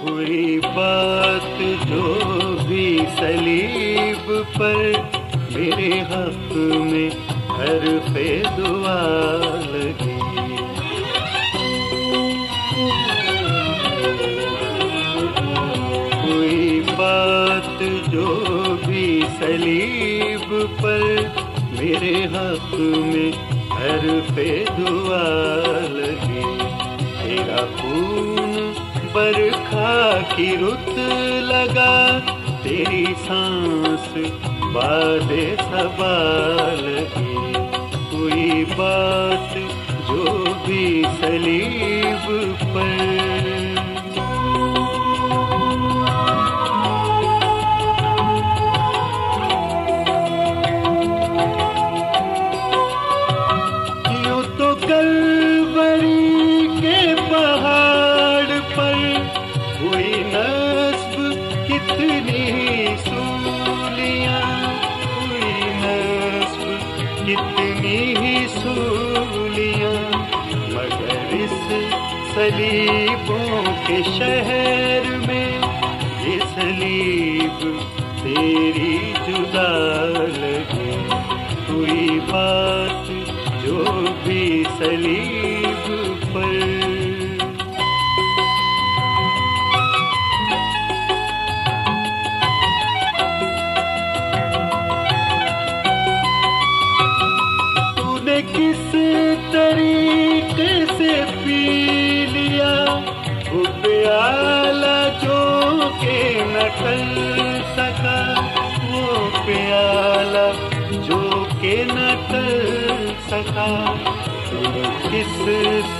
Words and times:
کوئی 0.00 0.60
بات 0.60 1.60
جو 1.88 2.18
بھی 2.68 2.98
سلیب 3.18 4.32
پر 4.58 4.92
میرے 5.50 6.00
حق 6.00 6.52
میں 6.56 7.10
ہر 7.48 7.84
پہ 8.14 8.42
دعا 8.56 9.02
لگی۔ 9.70 10.18
کوئی 16.22 16.82
بات 16.96 17.82
جو 18.12 18.44
بھی 18.86 19.22
سلیب 19.38 20.54
پر 20.82 21.02
میرے 21.80 22.14
حق 22.24 22.74
میں 22.80 23.30
ہر 23.74 24.08
پہ 24.34 24.64
دعا 24.78 25.28
لگی۔ 25.90 26.58
تیرا 27.22 27.64
خون 27.76 28.72
برکھا 29.12 30.20
کی 30.36 30.50
رت 30.60 30.98
لگا، 31.50 32.18
تیری 32.62 33.04
سانس 33.26 34.16
باد 34.72 35.32
سوال 35.60 36.84
لگی 36.84 37.52
کوئی 38.10 38.64
بات 38.76 39.54
جو 40.08 40.44
بھی 40.66 41.02
سلیب 41.20 42.28
پر 42.74 43.49
سلیبوں 72.40 73.62
کے 73.86 73.96
شہر 74.04 75.08
میں 75.26 75.48
یہ 76.24 76.38
سلیب 76.54 77.66
تیری 78.22 78.96
جدا 79.26 79.68
لگے 80.30 80.96
کوئی 81.66 82.18
بات 82.30 83.10
جو 83.62 83.84
بھی 84.24 84.62
سلیب 84.78 85.49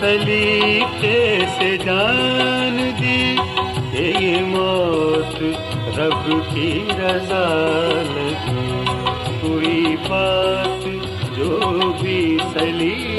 سلیقے 0.00 1.38
سے 1.58 1.76
جان 1.76 2.78
دی 3.00 3.36
کہ 3.92 4.12
یہ 4.20 4.40
موت 4.42 5.42
رب 5.98 6.30
کی 6.54 6.84
رضا 6.88 7.46
لگی۔ 8.14 8.84
کوئی 9.40 9.96
بات 10.08 10.84
جو 11.36 11.58
بھی 12.00 12.38
سلی 12.52 13.09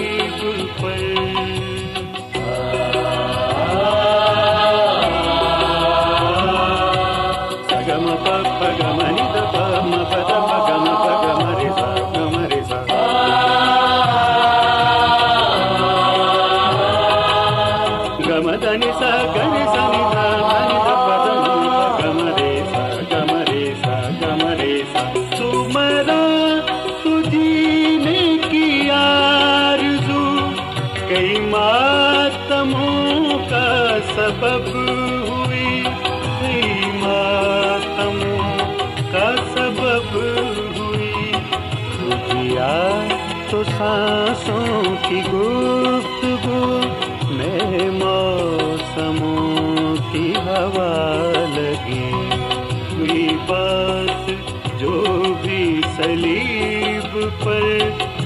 پر 57.43 57.63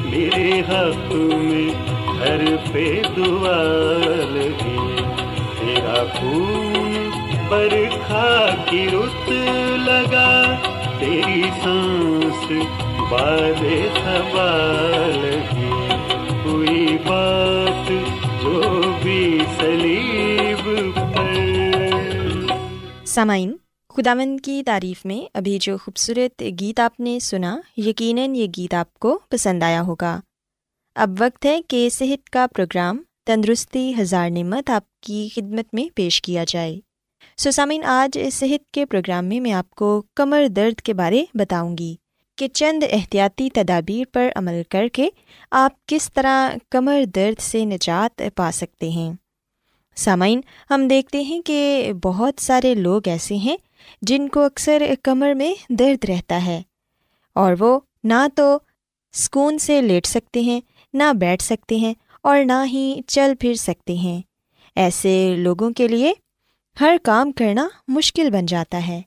میرے 0.05 0.59
حق 0.69 1.13
میں 1.13 1.69
ہر 2.19 2.43
پہ 2.73 2.85
دعا 3.17 3.61
لگی 4.33 5.03
تیرا 5.59 6.03
خون 6.13 7.09
برکھا 7.49 8.29
کی 8.69 8.85
رت 8.93 9.29
لگا، 9.87 10.31
تیری 10.99 11.41
سانس 11.63 12.51
باد 13.11 13.63
سوال 13.97 15.19
لگی 15.19 15.69
کوئی 16.43 16.97
بات 17.05 17.89
جو 18.41 18.81
بھی 19.03 19.39
سلیب 19.57 20.65
پر۔ 20.95 21.33
سامعین 23.05 23.55
خداون 23.97 24.37
کی 24.37 24.63
تعریف 24.65 25.05
میں 25.05 25.37
ابھی 25.37 25.57
جو 25.61 25.77
خوبصورت 25.77 26.43
گیت 26.59 26.79
آپ 26.79 26.99
نے 26.99 27.19
سنا 27.19 27.57
یقیناً 27.77 28.35
یہ 28.35 28.47
گیت 28.57 28.73
آپ 28.73 28.93
کو 28.93 29.19
پسند 29.29 29.63
آیا 29.63 29.81
ہوگا 29.81 30.19
اب 30.95 31.11
وقت 31.19 31.45
ہے 31.45 31.61
کہ 31.67 31.89
صحت 31.89 32.29
کا 32.29 32.45
پروگرام 32.55 33.01
تندرستی 33.25 33.93
ہزار 34.01 34.29
نعمت 34.29 34.69
آپ 34.69 34.99
کی 35.01 35.29
خدمت 35.35 35.73
میں 35.73 35.85
پیش 35.95 36.21
کیا 36.21 36.43
جائے 36.47 36.79
سسامین 37.37 37.83
آج 37.83 38.19
صحت 38.31 38.71
کے 38.71 38.85
پروگرام 38.85 39.25
میں 39.25 39.39
میں 39.39 39.53
آپ 39.53 39.69
کو 39.69 40.03
کمر 40.15 40.47
درد 40.47 40.81
کے 40.81 40.93
بارے 40.93 41.25
بتاؤں 41.33 41.77
گی 41.77 41.95
کہ 42.37 42.47
چند 42.47 42.83
احتیاطی 42.91 43.49
تدابیر 43.49 44.13
پر 44.13 44.29
عمل 44.35 44.61
کر 44.69 44.87
کے 44.87 45.09
آپ 45.51 45.85
کس 45.85 46.13
طرح 46.13 46.49
کمر 46.71 47.03
درد 47.15 47.41
سے 47.41 47.65
نجات 47.65 48.21
پا 48.35 48.51
سکتے 48.51 48.89
ہیں 48.89 49.11
سامعین 49.95 50.41
ہم 50.69 50.87
دیکھتے 50.87 51.21
ہیں 51.21 51.41
کہ 51.41 51.91
بہت 52.03 52.41
سارے 52.41 52.75
لوگ 52.75 53.01
ایسے 53.05 53.35
ہیں 53.35 53.57
جن 54.01 54.27
کو 54.27 54.41
اکثر 54.41 54.83
کمر 55.03 55.33
میں 55.33 55.53
درد 55.69 56.05
رہتا 56.05 56.45
ہے۔ 56.45 56.61
اور 57.35 57.53
وہ 57.59 57.79
نہ 58.03 58.27
تو 58.35 58.57
سکون 59.13 59.57
سے 59.57 59.81
لیٹ 59.81 60.05
سکتے 60.05 60.41
ہیں، 60.41 60.61
نہ 60.93 61.13
بیٹھ 61.13 61.43
سکتے 61.43 61.75
ہیں 61.75 61.93
اور 62.23 62.43
نہ 62.45 62.65
ہی 62.65 63.01
چل 63.07 63.33
پھر 63.39 63.53
سکتے 63.53 63.93
ہیں۔ 63.93 64.21
ایسے 64.75 65.35
لوگوں 65.37 65.71
کے 65.71 65.87
لیے 65.87 66.13
ہر 66.81 66.95
کام 67.03 67.31
کرنا 67.31 67.67
مشکل 67.87 68.29
بن 68.29 68.45
جاتا 68.45 68.87
ہے۔ 68.87 69.01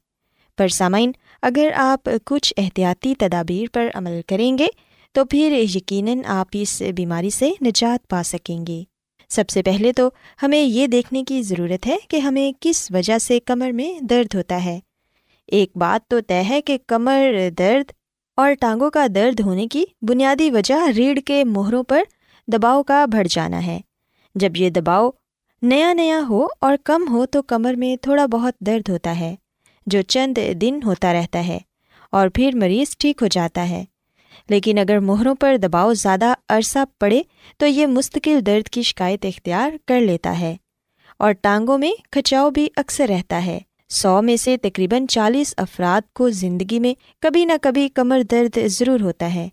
پر 0.57 0.69
سامعین، 0.69 1.13
اگر 1.43 1.69
آپ 1.75 2.09
کچھ 2.25 2.55
احتیاطی 2.57 3.15
تدابیر 3.15 3.67
پر 3.75 3.89
عمل 3.95 4.21
کریں 4.27 4.59
گے 4.59 4.67
تو 5.13 5.25
پھر 5.25 5.65
یقیناً 5.75 6.19
آپ 6.27 6.49
اس 6.53 6.83
بیماری 6.97 7.31
سے 7.31 7.51
نجات 7.63 8.09
پا 8.09 8.23
سکیں 8.23 8.67
گے۔ 8.67 8.83
سب 9.31 9.49
سے 9.49 9.63
پہلے 9.63 9.93
تو 9.93 10.09
ہمیں 10.43 10.61
یہ 10.61 10.87
دیکھنے 10.87 11.25
کی 11.25 11.43
ضرورت 11.43 11.87
ہے 11.87 11.97
کہ 12.09 12.17
ہمیں 12.17 12.53
کس 12.61 12.91
وجہ 12.91 13.19
سے 13.19 13.41
کمر 13.41 13.71
میں 13.71 13.93
درد 14.01 14.35
ہوتا 14.35 14.65
ہے۔ 14.65 14.79
ایک 15.47 15.71
بات 15.77 16.11
تو 16.11 16.21
طے 16.21 16.43
ہے 16.49 16.61
کہ 16.61 16.79
کمر 16.87 17.49
درد 17.59 17.93
اور 18.39 18.53
ٹانگوں 18.61 18.91
کا 18.91 19.07
درد 19.15 19.41
ہونے 19.41 19.67
کی 19.67 19.85
بنیادی 20.03 20.51
وجہ 20.51 20.89
ریڑھ 20.97 21.21
کے 21.21 21.45
مہروں 21.45 21.83
پر 21.83 22.03
دباؤ 22.49 22.83
کا 22.83 23.05
بڑھ 23.07 23.29
جانا 23.31 23.67
ہے۔ 23.67 23.81
جب 24.35 24.57
یہ 24.57 24.71
دباؤ 24.71 25.11
نیا 25.63 25.93
نیا 25.93 26.21
ہو 26.29 26.47
اور 26.61 26.77
کم 26.85 27.05
ہو 27.11 27.27
تو 27.27 27.43
کمر 27.43 27.75
میں 27.75 27.97
تھوڑا 27.97 28.27
بہت 28.27 28.55
درد 28.61 28.89
ہوتا 28.89 29.19
ہے، 29.21 29.35
جو 29.87 30.03
چند 30.03 30.39
دن 30.61 30.79
ہوتا 30.85 31.13
رہتا 31.13 31.47
ہے 31.47 31.59
اور 32.13 32.29
پھر 32.29 32.51
مریض 32.55 32.97
ٹھیک 32.97 33.23
ہو 33.23 33.27
جاتا 33.27 33.69
ہے۔ 33.69 33.85
لیکن 34.49 34.79
اگر 34.79 34.99
مہروں 34.99 35.35
پر 35.35 35.57
دباؤ 35.57 35.95
زیادہ 35.95 36.35
عرصہ 36.49 36.79
پڑے 36.99 37.23
تو 37.57 37.67
یہ 37.67 37.87
مستقل 37.87 38.47
درد 38.47 38.69
کی 38.69 38.83
شکایت 38.83 39.25
اختیار 39.25 39.71
کر 39.87 40.01
لیتا 40.01 40.41
ہے 40.41 40.57
اور 41.19 41.33
ٹانگوں 41.33 41.79
میں 41.79 41.93
کھچاؤ 42.13 42.51
بھی 42.51 42.69
اکثر 42.77 43.07
رہتا 43.09 43.47
ہے۔ 43.47 43.59
سو 43.89 44.23
میں 44.23 44.37
سے 44.37 44.57
تقریباً 44.57 45.07
چالیس 45.07 45.55
افراد 45.57 46.13
کو 46.13 46.31
زندگی 46.31 46.81
میں 46.81 46.95
کبھی 47.23 47.45
نہ 47.45 47.53
کبھی 47.63 47.89
کمر 47.89 48.23
درد 48.31 48.59
ضرور 48.67 49.01
ہوتا 49.01 49.35
ہے۔ 49.35 49.49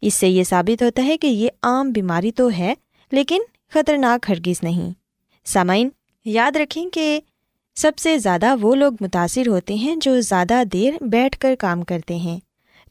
اس 0.00 0.14
سے 0.14 0.28
یہ 0.28 0.44
ثابت 0.44 0.82
ہوتا 0.82 1.04
ہے 1.04 1.18
کہ 1.18 1.26
یہ 1.26 1.48
عام 1.62 1.90
بیماری 1.90 2.32
تو 2.32 2.50
ہے 2.58 2.74
لیکن 3.12 3.42
خطرناک 3.70 4.26
ہرگز 4.28 4.62
نہیں۔ 4.62 4.90
سامعین، 5.44 5.88
یاد 6.24 6.56
رکھیں 6.56 6.90
کہ 6.90 7.20
سب 7.74 7.92
سے 7.98 8.18
زیادہ 8.18 8.54
وہ 8.60 8.74
لوگ 8.74 8.92
متاثر 9.00 9.48
ہوتے 9.48 9.74
ہیں 9.74 9.96
جو 9.96 10.20
زیادہ 10.20 10.62
دیر 10.72 10.94
بیٹھ 11.00 11.38
کر 11.38 11.54
کام 11.58 11.82
کرتے 11.82 12.16
ہیں۔ 12.16 12.40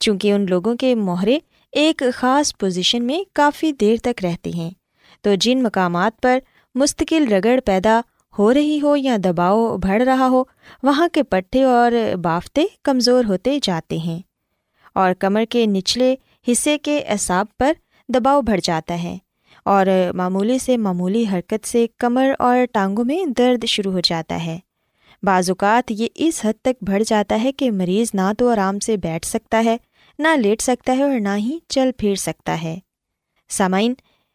چونکہ 0.01 0.31
ان 0.31 0.45
لوگوں 0.50 0.75
کے 0.75 0.95
مہرے 0.95 1.39
ایک 1.71 2.03
خاص 2.13 2.57
پوزیشن 2.57 3.03
میں 3.03 3.19
کافی 3.33 3.71
دیر 3.71 3.95
تک 4.03 4.25
رہتے 4.25 4.50
ہیں۔ 4.50 4.71
تو 5.21 5.36
جن 5.36 5.63
مقامات 5.63 6.21
پر 6.21 6.39
مستقل 6.75 7.33
رگڑ 7.33 7.59
پیدا 7.65 8.01
ہو 8.39 8.53
رہی 8.53 8.80
ہو 8.81 8.95
یا 8.95 9.18
دباؤ 9.25 9.77
بڑھ 9.77 10.03
رہا 10.03 10.27
ہو، 10.27 10.44
وہاں 10.83 11.07
کے 11.13 11.24
پٹھے 11.24 11.63
اور 11.63 12.15
بافتے 12.15 12.63
کمزور 12.83 13.25
ہوتے 13.25 13.59
جاتے 13.63 13.98
ہیں۔ 13.98 14.19
اور 14.95 15.13
کمر 15.13 15.44
کے 15.50 15.65
نچلے 15.65 16.15
حصے 16.47 16.77
کے 16.77 17.00
اعصاب 17.00 17.45
پر 17.59 17.71
دباؤ 18.09 18.42
بڑھ 18.42 18.59
جاتا 18.63 19.04
ہے۔ 19.04 19.18
اور 19.65 19.86
معمولی 20.13 20.59
سے 20.59 20.77
معمولی 20.77 21.25
حرکت 21.33 21.68
سے 21.68 21.88
کمر 21.97 22.31
اور 22.39 22.57
ٹانگوں 22.74 23.06
میں 23.06 23.25
درد 23.25 23.65
شروع 23.65 23.92
ہو 23.92 24.00
جاتا 24.04 24.45
ہے۔ 24.45 24.59
بعض 25.24 25.50
اوقات 25.50 25.92
یہ 25.92 26.07
اس 26.15 26.45
حد 26.45 26.62
تک 26.62 26.83
بڑھ 26.83 27.04
جاتا 27.06 27.44
ہے 27.44 27.51
کہ 27.51 27.71
مریض 27.71 28.07
نہ 28.13 28.31
تو 28.38 28.50
آرام 28.50 28.80
سے 28.80 28.97
بیٹھ 28.97 29.25
سکتا 29.25 29.62
ہے 29.65 29.77
نہ 30.21 30.27
لیٹ 30.38 30.62
سکتا 30.62 30.97
ہے 30.97 31.03
اور 31.03 31.19
نہ 31.19 31.35
ہی 31.38 31.59
چل 31.68 31.89
پھر 31.97 32.15
سکتا 32.15 32.63
ہے۔ 32.63 32.79
سامعین، 33.50 33.94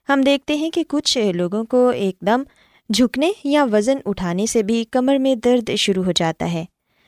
ہم 0.09 0.21
دیکھتے 0.21 0.55
ہیں 0.55 0.71
کہ 0.71 0.85
کچھ 0.89 1.19
لوگوں 1.35 1.65
کو 1.65 1.89
ایک 1.89 2.17
دم 2.21 2.43
جھکنے 2.91 3.31
یا 3.45 3.65
وزن 3.73 3.99
اٹھانے 4.07 4.47
سے 4.47 4.63
بھی 4.63 4.85
کمر 4.85 5.17
میں 5.19 5.35
درد 5.35 5.71
شروع 5.79 6.05
ہو 6.05 6.13
جاتا 6.13 6.53
ہے۔ 6.53 6.65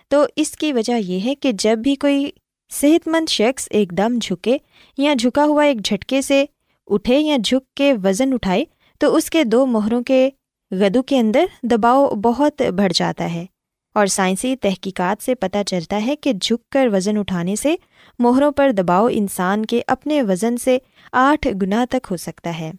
تو 0.09 0.25
اس 0.37 0.51
کی 0.51 0.73
وجہ 0.73 0.93
یہ 0.93 1.21
ہے 1.21 1.35
کہ 1.35 1.53
جب 1.53 1.79
بھی 1.79 1.95
کوئی 1.95 2.31
صحت 2.71 3.09
مند 3.09 3.29
شخص 3.29 3.69
ایک 3.71 3.91
دم 3.91 4.19
جھکے 4.23 4.57
یا 4.99 5.15
جھکا 5.15 5.45
ہوا 5.45 5.65
ایک 5.65 5.85
جھٹکے 5.85 6.23
سے 6.23 6.45
اٹھے 6.87 7.19
یا 7.19 7.37
جھک 7.45 7.75
کے 7.75 7.93
وزن 8.05 8.33
اٹھائے، 8.33 8.65
تو 8.99 9.17
اس 9.17 9.31
کے 9.31 9.45
دو 9.45 9.67
مہروں 9.67 10.03
کے 10.03 10.31
گدو 10.73 11.03
کے 11.03 11.19
اندر 11.19 11.45
دباؤ 11.63 12.11
بہت 12.11 12.63
بڑھ 12.63 12.93
جاتا 12.95 13.33
ہے۔ 13.35 13.47
اور 13.95 14.07
سائنسی 14.07 14.57
تحقیقات 14.57 15.25
سے 15.25 15.35
پتہ 15.35 15.63
چلتا 15.67 16.03
ہے 16.07 16.17
کہ 16.17 16.33
جھک 16.33 16.71
کر 16.71 16.89
وزن 16.93 17.19
اٹھانے 17.19 17.57
سے 17.57 17.75
مہروں 18.19 18.53
پر 18.53 18.71
دباؤ 18.71 19.09
انسان 19.11 19.67
کے 19.67 19.83
اپنے 19.87 20.23
وزن 20.23 20.57
سے 20.57 20.79
آٹھ 21.13 21.49
گنا 21.63 21.85
تک 21.91 22.07
ہو 22.11 22.17
سکتا 22.17 22.59
ہے 22.59 22.73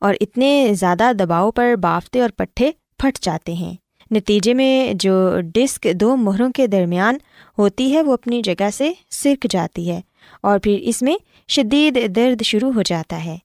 اور 0.00 0.14
اتنے 0.20 0.72
زیادہ 0.72 1.10
دباؤ 1.18 1.50
پر 1.50 1.74
بافتے 1.80 2.20
اور 2.20 2.30
پٹھے 2.36 2.70
پھٹ 2.98 3.18
جاتے 3.22 3.52
ہیں۔ 3.52 3.74
نتیجے 4.10 4.54
میں 4.54 4.94
جو 4.94 5.40
ڈسک 5.54 5.86
دو 5.94 6.16
مہروں 6.16 6.52
کے 6.52 6.66
درمیان 6.66 7.16
ہوتی 7.58 7.92
ہے 7.92 8.02
وہ 8.02 8.12
اپنی 8.12 8.42
جگہ 8.42 8.70
سے 8.74 8.92
سرک 9.10 9.46
جاتی 9.50 9.90
ہے 9.90 10.00
اور 10.42 10.58
پھر 10.58 10.78
اس 10.82 11.02
میں 11.02 11.16
شدید 11.48 12.16
درد 12.16 12.42
شروع 12.42 12.72
ہو 12.72 12.82
جاتا 12.82 13.24
ہے۔ 13.24 13.36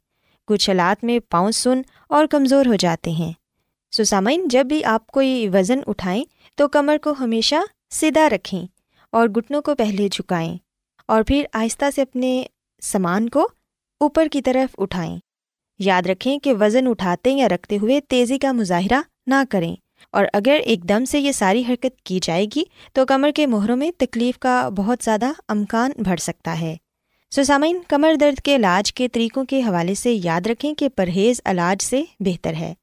کچھ 0.47 0.69
حالات 0.69 1.03
میں 1.03 1.19
پاؤں 1.29 1.51
سن 1.51 1.81
اور 2.09 2.25
کمزور 2.25 2.65
ہو 2.65 2.75
جاتے 2.75 3.11
ہیں۔ 3.11 3.33
سسامین 3.91 4.47
جب 4.47 4.65
بھی 4.65 4.83
آپ 4.83 5.07
کوئی 5.07 5.49
وزن 5.53 5.79
اٹھائیں 5.87 6.23
تو 6.55 6.67
کمر 6.67 6.97
کو 7.03 7.13
ہمیشہ 7.19 7.55
سیدھا 7.89 8.29
رکھیں 8.29 8.65
اور 9.11 9.27
گھٹنوں 9.27 9.61
کو 9.61 9.75
پہلے 9.75 10.09
جھکائیں 10.09 10.57
اور 11.05 11.23
پھر 11.23 11.45
آہستہ 11.53 11.85
سے 11.95 12.01
اپنے 12.01 12.43
سامان 12.81 13.29
کو 13.29 13.47
اوپر 13.99 14.27
کی 14.31 14.41
طرف 14.41 14.75
اٹھائیں۔ 14.77 15.17
یاد 15.79 16.01
رکھیں 16.05 16.39
کہ 16.39 16.53
وزن 16.53 16.87
اٹھاتے 16.87 17.31
یا 17.31 17.49
رکھتے 17.49 17.77
ہوئے 17.77 17.99
تیزی 18.01 18.37
کا 18.37 18.51
مظاہرہ 18.51 19.01
نہ 19.27 19.43
کریں 19.49 19.75
اور 20.11 20.25
اگر 20.33 20.59
ایک 20.65 20.89
دم 20.89 21.05
سے 21.05 21.19
یہ 21.19 21.31
ساری 21.31 21.63
حرکت 21.69 22.01
کی 22.01 22.19
جائے 22.23 22.45
گی 22.55 22.63
تو 22.93 23.05
کمر 23.05 23.31
کے 23.35 23.47
مہروں 23.47 23.77
میں 23.77 23.91
تکلیف 23.97 24.39
کا 24.39 24.69
بہت 24.69 25.03
زیادہ 25.03 25.31
امکان 25.47 25.91
بڑھ 25.97 26.19
سکتا 26.19 26.61
ہے۔ 26.61 26.75
سسامین 27.35 27.79
کمر 27.87 28.15
درد 28.15 28.41
کے 28.41 28.55
علاج 28.55 28.93
کے 28.93 29.07
طریقوں 29.07 29.45
کے 29.45 29.61
حوالے 29.61 29.93
سے 29.93 30.13
یاد 30.23 30.47
رکھیں 30.47 30.73
کہ 30.73 30.89
پرہیز 30.89 31.41
علاج 31.45 31.83
سے 31.83 32.03
بہتر 32.19 32.53
ہے۔ 32.53 32.73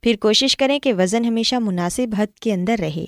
پھر 0.00 0.16
کوشش 0.20 0.56
کریں 0.56 0.78
کہ 0.78 0.92
وزن 0.92 1.24
ہمیشہ 1.24 1.56
مناسب 1.56 2.14
حد 2.18 2.38
کے 2.38 2.52
اندر 2.52 2.76
رہے۔ 2.78 3.04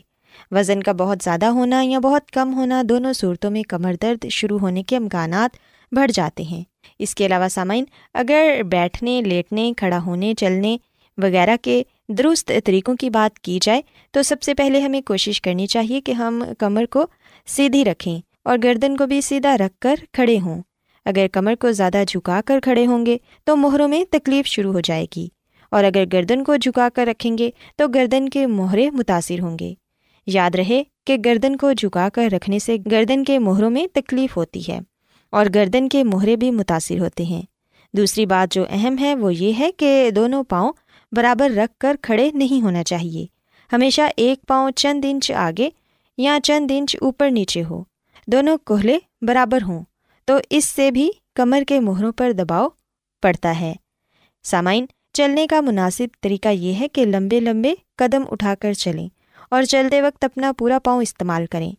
وزن 0.50 0.82
کا 0.82 0.92
بہت 0.92 1.18
زیادہ 1.24 1.46
ہونا 1.46 1.82
یا 1.84 1.98
بہت 1.98 2.30
کم 2.30 2.54
ہونا 2.54 2.82
دونوں 2.88 3.12
صورتوں 3.12 3.50
میں 3.50 3.62
کمر 3.62 3.94
درد 4.02 4.26
شروع 4.30 4.58
ہونے 4.58 4.82
کے 4.82 4.96
امکانات 4.96 5.56
بڑھ 5.92 6.10
جاتے 6.14 6.42
ہیں۔ 6.42 6.62
اس 6.98 7.14
کے 7.14 7.26
علاوہ 7.26 7.48
سامعین، 7.48 7.84
اگر 8.14 8.62
بیٹھنے، 8.70 9.22
لیٹنے، 9.22 9.72
کھڑا 9.76 9.98
ہونے، 10.06 10.34
چلنے 10.34 10.76
وغیرہ 11.18 11.56
کے 11.62 11.82
درست 12.08 12.52
طریقوں 12.64 12.96
کی 12.96 13.10
بات 13.10 13.38
کی 13.38 13.58
جائے، 13.62 13.82
تو 14.10 14.22
سب 14.22 14.42
سے 14.42 14.54
پہلے 14.54 14.80
ہمیں 14.80 15.00
کوشش 15.00 15.40
کرنی 15.40 15.66
چاہیے 15.66 16.00
کہ 16.00 16.12
ہم 16.12 16.44
کمر 16.58 16.84
کو 16.86 17.06
سیدھی 17.46 17.84
رکھیں 17.84 18.20
اور 18.44 18.58
گردن 18.64 18.96
کو 18.96 19.06
بھی 19.06 19.20
سیدھا 19.20 19.56
رکھ 19.58 19.80
کر 19.80 19.94
کھڑے 20.12 20.38
ہوں۔ 20.38 20.62
اگر 21.04 21.26
کمر 21.32 21.54
کو 21.54 21.72
زیادہ 21.72 22.02
جھکا 22.08 22.40
کر 22.46 22.60
کھڑے 22.60 22.86
ہوں 22.86 23.06
گے، 23.06 23.16
تو 23.44 23.56
مہروں 23.56 23.88
میں 23.88 24.04
تکلیف 24.10 24.46
شروع 24.46 24.72
ہو 24.72 24.80
جائے 24.80 25.06
گی۔ 25.16 25.28
اور 25.70 25.84
اگر 25.84 26.04
گردن 26.12 26.44
کو 26.44 26.56
جھکا 26.56 26.88
کر 26.94 27.06
رکھیں 27.06 27.38
گے 27.38 27.50
تو 27.76 27.88
گردن 27.88 28.28
کے 28.28 28.46
مہرے 28.46 28.90
متاثر 28.90 29.40
ہوں 29.40 29.58
گے۔ 29.58 29.74
یاد 30.26 30.54
رہے 30.54 30.82
کہ 31.06 31.16
گردن 31.24 31.56
کو 31.56 31.72
جھکا 31.72 32.08
کر 32.08 32.28
رکھنے 32.32 32.58
سے 32.58 32.76
گردن 32.90 33.24
کے 33.24 33.38
مہروں 33.38 33.70
میں 33.70 33.86
تکلیف 33.94 34.36
ہوتی 34.36 34.60
ہے 34.68 34.80
اور 35.30 35.46
گردن 35.54 35.88
کے 35.88 36.04
مہرے 36.04 36.36
بھی 36.36 36.50
متاثر 36.50 36.98
ہوتے 36.98 37.24
ہیں۔ 37.24 37.42
دوسری 37.92 38.26
بات 38.26 38.54
جو 38.54 38.64
اہم 38.70 38.98
ہے 39.00 39.14
وہ 39.14 39.34
یہ 39.34 39.52
ہے 39.58 39.72
کہ 39.72 40.10
دونوں 40.16 40.44
پاؤں 40.44 40.72
برابر 41.12 41.50
رکھ 41.50 41.78
کر 41.78 41.96
کھڑے 42.02 42.30
نہیں 42.34 42.62
ہونا 42.62 42.84
چاہیے۔ 42.84 43.26
ہمیشہ 43.72 44.02
ایک 44.16 44.46
پاؤں 44.46 44.70
چند 44.70 45.04
انچ 45.08 45.30
آگے 45.30 45.68
یا 46.18 46.38
چند 46.42 46.70
انچ 46.74 46.96
اوپر 47.00 47.30
نیچے 47.30 47.62
ہو۔ 47.64 47.84
دونوں 48.26 48.58
کوہلے 48.64 48.98
برابر 49.22 49.62
ہوں 49.62 49.84
تو 50.24 50.38
اس 50.50 50.64
سے 50.64 50.90
بھی 50.90 51.10
کمر 51.34 51.62
کے 51.68 51.80
مہروں 51.80 52.12
پر 52.12 52.32
دباؤ 52.32 52.68
پڑتا 53.22 53.60
ہے۔ 53.60 53.74
سامعین 54.44 54.86
چلنے 55.20 55.46
کا 55.46 55.60
مناسب 55.60 56.06
طریقہ 56.20 56.48
یہ 56.48 56.74
ہے 56.80 56.88
کہ 56.88 57.04
لمبے 57.04 57.40
لمبے 57.40 57.74
قدم 57.96 58.22
اٹھا 58.30 58.54
کر 58.54 58.72
چلیں 58.72 59.08
اور 59.50 59.62
چلتے 59.62 60.02
وقت 60.02 60.24
اپنا 60.24 60.52
پورا 60.52 60.78
پاؤں 60.78 61.02
استعمال 61.02 61.46
کریں۔ 61.46 61.72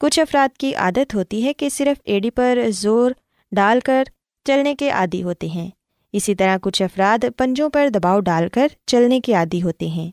کچھ 0.00 0.20
افراد 0.20 0.56
کی 0.56 0.74
عادت 0.74 1.14
ہوتی 1.14 1.44
ہے 1.44 1.52
کہ 1.52 1.68
صرف 1.68 2.00
ایڈی 2.04 2.30
پر 2.30 2.58
زور 2.68 3.10
ڈال 3.52 3.80
کر 3.80 4.04
چلنے 4.44 4.74
کے 4.74 4.90
عادی 4.90 5.22
ہوتے 5.22 5.46
ہیں۔ 5.46 5.70
اسی 6.12 6.34
طرح 6.34 6.56
کچھ 6.62 6.82
افراد 6.82 7.24
پنجوں 7.36 7.70
پر 7.70 7.88
دباؤ 7.88 8.20
ڈال 8.20 8.48
کر 8.48 8.68
چلنے 8.86 9.20
کے 9.20 9.34
عادی 9.34 9.62
ہوتے 9.62 9.86
ہیں۔ 9.86 10.10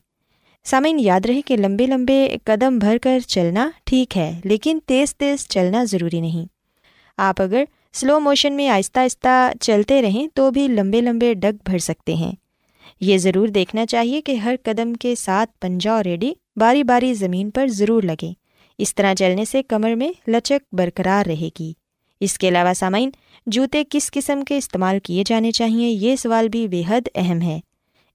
سامعین، 0.64 1.00
یاد 1.00 1.26
رہے 1.26 1.42
کہ 1.42 1.58
لمبے 1.58 1.86
لمبے 1.86 2.38
قدم 2.44 2.80
بھر 2.80 2.98
کر 2.98 3.20
چلنا 3.20 3.70
ٹھیک 3.84 4.18
ہے، 4.18 4.40
لیکن 4.44 4.80
تیز 4.86 5.16
تیز 5.16 5.48
چلنا 5.48 5.84
ضروری 5.84 6.22
نہیں۔ 6.22 6.46
آپ 7.18 7.42
اگر 7.42 7.64
سلو 7.94 8.20
موشن 8.20 8.54
میں 8.54 8.70
آہستہ 8.70 9.00
آہستہ 9.00 9.52
چلتے 9.62 10.02
رہیں 10.02 10.28
تو 10.34 10.52
بھی 10.52 10.68
لمبے 10.68 11.02
لمبے 11.02 11.34
ڈگ 11.34 11.64
بھر 11.66 11.78
سکتے 11.78 12.14
ہیں۔ 12.14 12.32
یہ 13.00 13.18
ضرور 13.18 13.48
دیکھنا 13.48 13.86
چاہیے 13.86 14.22
کہ 14.22 14.32
ہر 14.32 14.56
قدم 14.64 14.94
کے 14.94 15.16
ساتھ 15.16 15.60
پنجا 15.60 15.92
اور 15.92 16.06
ریڈی 16.06 16.34
باری 16.56 16.84
باری 16.84 17.14
زمین 17.14 17.50
پر 17.50 17.68
ضرور 17.68 18.04
لگیں 18.04 18.34
اس 18.78 18.96
طرح 18.96 19.14
چلنے 19.14 19.46
سے 19.46 19.64
کمر 19.64 19.96
میں 19.96 20.12
لچک 20.28 20.76
برقرار 20.76 21.26
رہے 21.26 21.50
گی۔ 21.60 21.74
اس 22.20 22.38
کے 22.38 22.48
علاوہ 22.48 22.74
سامعین، 22.74 23.10
جوتے 23.46 23.84
کس 23.90 24.12
قسم 24.12 24.42
کے 24.42 24.58
استعمال 24.58 25.00
کیے 25.00 25.24
جانے 25.26 25.52
چاہئیں 25.52 25.90
یہ 25.90 26.16
سوال 26.16 26.50
بھی 26.50 26.68
بے 26.68 26.84
حد 26.88 27.08
اہم 27.16 27.42
ہے۔ 27.42 27.60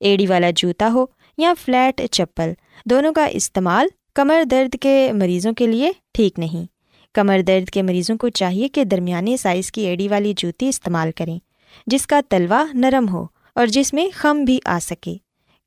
ایڑی 0.00 0.26
والا 0.26 0.50
جوتا 0.56 0.90
ہو 0.94 1.04
یا 1.38 1.54
فلیٹ 1.64 2.00
چپل، 2.10 2.52
دونوں 2.84 3.12
کا 3.12 3.25
استعمال 3.25 3.87
کمر 4.14 4.44
درد 4.44 4.76
کے 4.80 5.12
مریضوں 5.12 5.52
کے 5.52 5.66
لیے 5.66 5.92
ٹھیک 6.12 6.38
نہیں۔ 6.38 6.66
کمر 7.14 7.40
درد 7.46 7.70
کے 7.70 7.82
مریضوں 7.82 8.16
کو 8.16 8.28
چاہیے 8.28 8.68
کہ 8.68 8.84
درمیانے 8.84 9.37
سائز 9.37 9.72
کی 9.72 9.80
ایڑی 9.80 10.08
والی 10.08 10.32
جوتی 10.37 10.68
استعمال 10.68 11.10
کریں، 11.16 11.38
جس 11.87 12.06
کا 12.06 12.20
تلوا 12.28 12.64
نرم 12.75 13.08
ہو۔ 13.08 13.26
اور 13.58 13.66
جس 13.66 13.94
میں 13.94 14.08
خم 14.14 14.44
بھی 14.44 14.58
آ 14.64 14.78
سکے۔ 14.82 15.16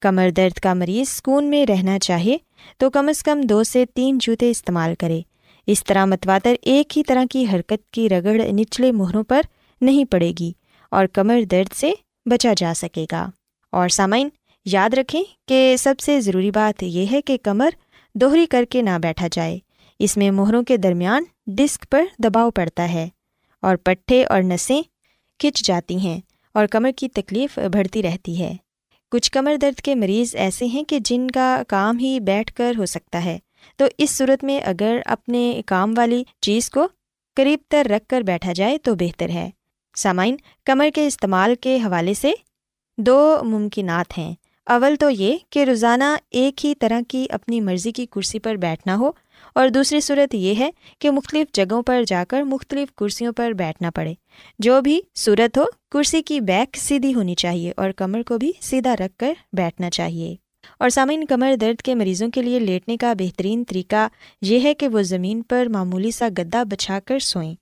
کمر 0.02 0.30
درد 0.30 0.60
کا 0.60 0.74
مریض 0.74 1.10
سکون 1.10 1.46
میں 1.46 1.66
رہنا 1.66 2.00
چاہے 2.00 2.38
تو 2.78 2.90
کم 2.90 3.10
از 3.10 3.24
کم 3.24 3.42
دو 3.42 3.64
سے 3.64 3.86
تین 3.96 4.18
جوتے 4.18 4.52
استعمال 4.52 4.96
کرے۔ 4.96 5.22
اس 5.68 5.84
طرح 5.84 6.06
متواتر 6.06 6.56
ایک 6.62 6.98
ہی 6.98 7.04
طرح 7.04 7.24
کی 7.32 7.46
حرکت 7.54 7.92
کی 7.92 8.10
رگڑ 8.10 8.42
نچلے 8.52 8.92
مہروں 8.92 9.24
پر 9.24 9.42
نہیں 9.82 10.06
پڑے 10.06 10.34
گی 10.40 10.52
اور 10.92 11.06
کمر 11.06 11.42
درد 11.52 11.74
سے 11.74 11.92
بچا 12.26 12.54
جا 12.58 12.74
سکے 12.76 13.06
گا۔ 13.12 13.30
اور 13.72 13.90
سامعین، 13.90 14.30
یاد 14.66 14.90
رکھیں 14.94 15.24
کہ 15.48 15.76
سب 15.80 16.00
سے 16.00 16.22
ضروری 16.22 16.52
بات 16.52 16.84
یہ 16.84 17.06
ہے 17.12 17.22
کہ 17.22 17.38
کمر 17.44 17.70
دوہری 18.16 18.46
کر 18.46 18.66
کے 18.70 18.82
نہ 18.82 18.98
بیٹھا 19.02 19.28
جائے۔ 19.32 19.60
اس 20.00 20.18
میں 20.18 20.32
مہروں 20.32 20.64
کے 20.64 20.78
درمیان 20.78 21.24
ڈسک 21.48 21.86
پر 21.90 22.06
دباؤ 22.20 22.52
پڑتا 22.52 22.94
ہے 22.94 23.10
اور 23.62 23.76
پٹھے 23.76 24.26
اور 24.26 24.42
نسیں 24.42 24.82
کھچ 25.40 25.64
جاتی 25.64 25.98
ہیں۔ 25.98 26.20
اور 26.54 26.66
کمر 26.66 26.92
کی 26.96 27.10
تکلیف 27.10 27.60
بڑھتی 27.74 28.04
رہتی 28.04 28.40
ہے۔ 28.40 28.56
کچھ 29.12 29.32
کمر 29.32 29.56
درد 29.56 29.82
کے 29.82 29.96
مریض 29.96 30.36
ایسے 30.36 30.66
ہیں 30.66 30.84
کہ 30.84 31.00
جن 31.00 31.32
کا 31.32 31.62
کام 31.68 31.98
ہی 31.98 32.20
بیٹھ 32.20 32.54
کر 32.54 32.74
ہو 32.78 32.86
سکتا 32.86 33.26
ہے۔ 33.26 33.40
تو 33.78 33.86
اس 33.98 34.12
صورت 34.12 34.44
میں 34.44 34.60
اگر 34.66 34.98
اپنے 35.06 35.62
کام 35.66 35.94
والی 35.98 36.24
چیز 36.42 36.70
کو 36.70 36.88
قریب 37.36 37.60
تر 37.70 37.88
رکھ 37.90 38.08
کر 38.08 38.22
بیٹھا 38.22 38.54
جائے 38.54 38.78
تو 38.78 38.96
بہتر 38.96 39.30
ہے۔ 39.30 39.50
سامعین، 39.96 40.36
کمر 40.66 40.90
کے 40.96 41.08
استعمال 41.08 41.56
کے 41.62 41.78
حوالے 41.78 42.14
سے 42.14 42.32
دو 42.98 43.38
ممکنات 43.44 44.18
ہیں۔ 44.18 44.34
اول 44.66 44.96
تو 44.96 45.10
یہ 45.10 45.38
کہ 45.50 45.64
روزانہ 45.64 46.04
ایک 46.32 46.66
ہی 46.66 46.76
طرح 46.76 47.02
کی 47.08 47.26
اپنی 47.30 47.62
مرضی 47.62 47.92
کی 47.92 48.06
کرسی 48.06 48.40
پر 48.40 48.56
بیٹھنا 48.56 48.98
ہو 48.98 49.12
اور 49.56 49.70
دوسری 49.70 50.00
صورت 50.00 50.36
یہ 50.36 50.56
ہے 50.56 50.70
کہ 51.00 51.12
مختلف 51.12 51.54
جگہوں 51.54 51.84
پر 51.84 52.04
جا 52.08 52.24
کر 52.30 52.44
مختلف 52.44 52.96
کرسیوں 52.96 53.34
پر 53.34 53.52
بیٹھنا 53.52 53.92
پڑے۔ 53.92 54.14
جو 54.60 54.82
بھی 54.82 55.02
صورت 55.16 55.58
ہو، 55.58 55.64
کرسی 55.92 56.22
کی 56.22 56.40
بیک 56.40 56.78
سیدھی 56.78 57.14
ہونی 57.14 57.36
چاہیے 57.36 57.74
اور 57.78 57.92
کمر 57.92 58.24
کو 58.24 58.38
بھی 58.38 58.52
سیدھا 58.62 58.96
رکھ 58.96 59.18
کر 59.18 59.34
بیٹھنا 59.54 59.90
چاہیے۔ 59.90 60.36
اور 60.80 60.90
سامعین، 60.90 61.26
کمر 61.26 61.56
درد 61.62 61.82
کے 61.82 61.96
مریضوں 61.96 62.30
کے 62.30 62.42
لیے 62.42 62.60
لیٹنے 62.60 62.98
کا 62.98 63.14
بہترین 63.14 63.64
طریقہ 63.68 64.08
یہ 64.42 64.60
ہے 64.60 64.74
کہ 64.74 64.88
وہ 64.88 65.02
زمین 65.02 65.42
پر 65.42 65.66
معمولی 65.66 66.12
سا 66.12 66.28
گدا 66.38 66.64
بچھا 66.64 67.00
کر 67.06 67.20
سوئیں۔ 67.20 67.56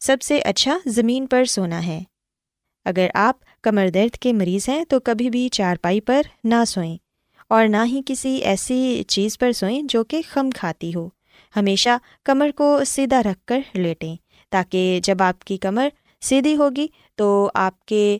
سب 0.00 0.16
سے 0.22 0.38
اچھا 0.38 0.78
زمین 0.86 1.26
پر 1.26 1.44
سونا 1.44 1.86
ہے۔ 1.86 2.02
اگر 2.84 3.06
آپ 3.14 3.36
کمر 3.62 3.88
درد 3.94 4.16
کے 4.16 4.32
مریض 4.32 4.68
ہیں 4.68 4.84
تو 4.84 5.00
کبھی 5.00 5.30
بھی 5.30 5.48
چارپائی 5.48 6.00
پر 6.00 6.22
نہ 6.44 6.64
سوئیں 6.66 6.96
اور 7.48 7.68
نہ 7.68 7.76
ہی 7.84 8.00
کسی 8.06 8.36
ایسی 8.36 9.02
چیز 9.08 9.38
پر 9.38 9.52
سوئیں 9.52 9.82
جو 9.82 10.04
کہ 10.04 10.22
خم 10.28 10.50
کھاتی 10.50 10.94
ہو۔ 10.94 11.08
ہمیشہ 11.56 11.90
کمر 12.24 12.50
کو 12.56 12.84
سیدھا 12.86 13.22
رکھ 13.22 13.46
کر 13.46 13.60
لیٹیں۔ 13.74 14.16
تاکہ 14.50 15.00
جب 15.02 15.22
آپ 15.22 15.44
کی 15.44 15.56
کمر 15.56 15.88
سیدھی 16.20 16.56
ہوگی 16.56 16.86
تو 17.14 17.50
آپ 17.54 17.84
کے 17.84 18.18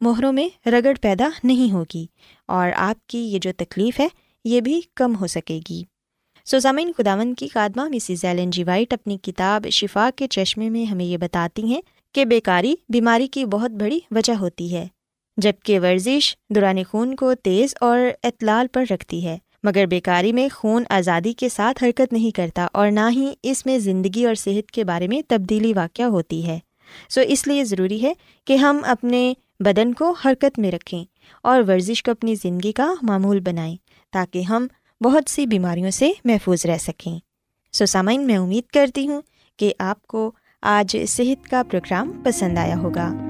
مہروں 0.00 0.32
میں 0.32 0.68
رگڑ 0.68 0.94
پیدا 1.02 1.28
نہیں 1.44 1.72
ہوگی 1.72 2.06
اور 2.48 2.70
آپ 2.76 3.06
کی 3.06 3.18
یہ 3.18 3.38
جو 3.38 3.50
تکلیف 3.56 4.00
ہے 4.00 4.08
یہ 4.44 4.60
بھی 4.60 4.80
کم 4.94 5.16
ہو 5.16 5.26
سکے 5.26 5.60
گی۔ 5.70 5.82
سوزامین 6.44 6.92
خداون 6.96 7.34
کی 7.34 7.48
خادمہ 7.48 7.88
مسز 7.88 8.24
ایلن 8.24 8.50
جی 8.50 8.64
وائٹ 8.64 8.92
اپنی 8.92 9.18
کتاب 9.18 9.66
شفا 9.72 10.10
کے 10.16 10.26
چشمے 10.26 10.70
میں 10.70 10.84
ہمیں 10.84 11.04
یہ 11.04 11.16
بتاتی 11.16 11.64
ہیں 11.64 11.80
کہ 12.14 12.24
بیکاری 12.24 12.74
بیماری 12.88 13.26
کی 13.26 13.44
بہت 13.44 13.70
بڑی 13.70 13.98
وجہ 14.10 14.32
ہوتی 14.32 14.74
ہے 14.74 14.86
جبکہ 15.36 15.80
ورزش 15.80 16.36
دوران 16.48 16.78
خون 16.90 17.16
کو 17.16 17.34
تیز 17.34 17.74
اور 17.80 18.00
اطلال 18.22 18.66
پر 18.72 18.84
رکھتی 18.90 19.26
ہے۔ 19.26 19.38
مگر 19.62 19.86
بیکاری 19.86 20.32
میں 20.32 20.48
خون 20.54 20.84
آزادی 20.90 21.32
کے 21.32 21.48
ساتھ 21.48 21.84
حرکت 21.84 22.12
نہیں 22.12 22.30
کرتا 22.30 22.66
اور 22.72 22.90
نہ 22.90 23.10
ہی 23.10 23.32
اس 23.42 23.66
میں 23.66 23.78
زندگی 23.78 24.24
اور 24.24 24.34
صحت 24.34 24.70
کے 24.70 24.84
بارے 24.84 25.08
میں 25.08 25.22
تبدیلی 25.28 25.72
واقع 25.72 26.02
ہوتی 26.02 26.46
ہے۔ 26.46 26.58
سو 27.08 27.20
اس 27.20 27.46
لیے 27.46 27.64
ضروری 27.64 28.02
ہے 28.02 28.12
کہ 28.46 28.56
ہم 28.56 28.80
اپنے 28.84 29.34
بدن 29.60 29.94
کو 29.94 30.14
حرکت 30.24 30.58
میں 30.58 30.70
رکھیں 30.70 31.04
اور 31.42 31.62
ورزش 31.68 32.02
کو 32.02 32.10
اپنی 32.10 32.34
زندگی 32.34 32.72
کا 32.72 32.94
معمول 33.02 33.40
بنائیں 33.40 33.76
تاکہ 34.12 34.42
ہم 34.42 34.66
بہت 35.00 35.30
سی 35.30 35.46
بیماریوں 35.46 35.90
سے 35.90 36.12
محفوظ 36.24 36.66
رہ 36.66 36.78
سکیں۔ 36.78 37.18
سو 37.72 37.86
سامعین، 37.86 38.26
میں 38.26 38.36
امید 38.36 38.64
کرتی 38.72 39.08
ہوں 39.08 39.22
کہ 39.56 39.72
آپ 39.78 40.06
کو 40.06 40.30
آج 40.62 40.96
صحت 41.08 41.48
کا 41.48 41.62
پروگرام 41.70 42.22
پسند 42.24 42.58
آیا 42.58 42.78
ہوگا۔ 42.78 43.29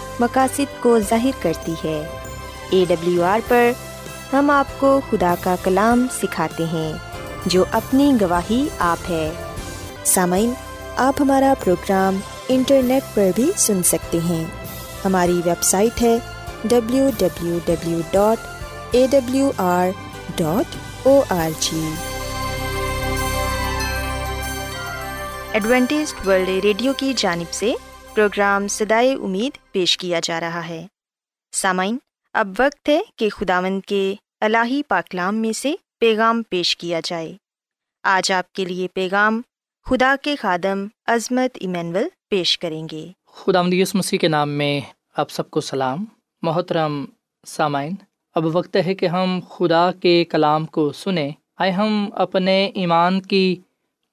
مقاصد 0.19 0.81
کو 0.81 0.99
ظاہر 0.99 1.41
کرتی 1.41 1.73
ہے۔ 1.83 1.99
اے 2.69 2.85
ڈبلیو 2.87 3.23
آر 3.23 3.39
پر 3.47 3.71
ہم 4.33 4.49
آپ 4.49 4.79
کو 4.79 4.99
خدا 5.09 5.33
کا 5.41 5.55
کلام 5.63 6.05
سکھاتے 6.21 6.65
ہیں، 6.65 6.91
جو 7.45 7.63
اپنی 7.71 8.11
گواہی 8.21 8.67
آپ 8.79 9.09
ہے۔ 9.09 9.31
سامعین، 10.05 10.53
آپ 10.97 11.21
ہمارا 11.21 11.53
پروگرام 11.63 12.19
انٹرنیٹ 12.49 13.03
پر 13.13 13.29
بھی 13.35 13.51
سن 13.57 13.83
سکتے 13.83 14.19
ہیں۔ 14.29 14.43
ہماری 15.05 15.41
ویب 15.45 15.63
سائٹ 15.63 16.01
ہے 16.01 16.17
W 16.63 17.09
W 17.17 17.57
W 17.65 17.99
dot 18.11 18.47
A 18.91 19.05
W 19.11 19.51
R 19.57 19.89
dot 20.35 20.75
O 21.07 21.21
R 21.29 21.49
G 21.59 21.89
Adventist 25.51 26.13
world 26.25 26.49
radio 26.63 26.93
کی 26.93 27.13
جانب 27.17 27.53
سے 27.53 27.73
پروگرام 28.15 28.67
سدائے 28.67 29.13
امید 29.13 29.71
پیش 29.71 29.97
کیا 29.97 30.19
جا 30.23 30.39
رہا 30.39 30.67
ہے۔ 30.67 30.87
سامعین، 31.51 31.97
اب 32.33 32.47
وقت 32.59 32.89
ہے 32.89 32.99
کہ 33.15 33.29
خداوند 33.29 33.81
کے 33.81 34.15
الہی 34.41 34.83
پاکلام 34.83 35.35
میں 35.35 35.53
سے 35.53 35.73
پیغام 35.99 36.43
پیش 36.49 36.77
کیا 36.77 36.99
جائے۔ 37.03 37.33
آج 38.03 38.31
آپ 38.31 38.53
کے 38.53 38.65
لیے 38.65 38.87
پیغام 38.87 39.41
خدا 39.85 40.15
کے 40.21 40.35
خادم 40.35 40.85
عظمت 41.05 41.57
ایمینول 41.61 42.07
پیش 42.29 42.59
کریں 42.59 42.87
گے۔ 42.91 43.11
خدا 43.27 43.61
مدیس 43.61 43.95
مسیح 43.95 44.19
کے 44.19 44.27
نام 44.27 44.49
میں 44.49 44.81
آپ 45.17 45.31
سب 45.31 45.51
کو 45.51 45.61
سلام۔ 45.61 46.05
محترم 46.41 47.05
سامعین، 47.47 47.95
اب 48.35 48.55
وقت 48.55 48.77
ہے 48.85 48.95
کہ 48.95 49.05
ہم 49.05 49.39
خدا 49.49 49.91
کے 49.91 50.25
کلام 50.25 50.65
کو 50.65 50.91
سنیں۔ 50.91 51.31
آئے 51.57 51.71
ہم 51.71 52.09
اپنے 52.15 52.65
ایمان 52.65 53.21
کی 53.21 53.55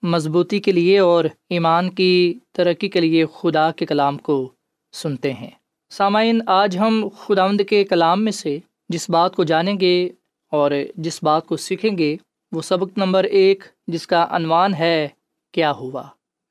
مضبوطی 0.03 0.59
کے 0.59 0.73
لیے 0.73 0.99
اور 0.99 1.25
ایمان 1.51 1.91
کی 1.91 2.39
ترقی 2.53 2.89
کے 2.89 3.01
لیے 3.01 3.25
خدا 3.27 3.71
کے 3.71 3.87
کلام 3.87 4.19
کو 4.19 4.53
سنتے 4.93 5.33
ہیں۔ 5.33 5.51
سامعین، 5.91 6.41
آج 6.47 6.79
ہم 6.79 7.09
خداوند 7.19 7.61
کے 7.69 7.85
کلام 7.85 8.25
میں 8.25 8.33
سے 8.33 8.59
جس 8.89 9.11
بات 9.11 9.37
کو 9.37 9.45
جانیں 9.45 9.81
گے 9.81 10.09
اور 10.53 10.71
جس 10.97 11.23
بات 11.23 11.47
کو 11.47 11.57
سیکھیں 11.57 11.99
گے، 11.99 12.17
وہ 12.53 12.63
سبق 12.63 12.99
نمبر 12.99 13.25
ایک 13.25 13.65
جس 13.87 14.07
کا 14.07 14.27
عنوان 14.31 14.75
ہے، 14.75 15.09
کیا 15.53 15.73
ہوا؟ 15.73 16.03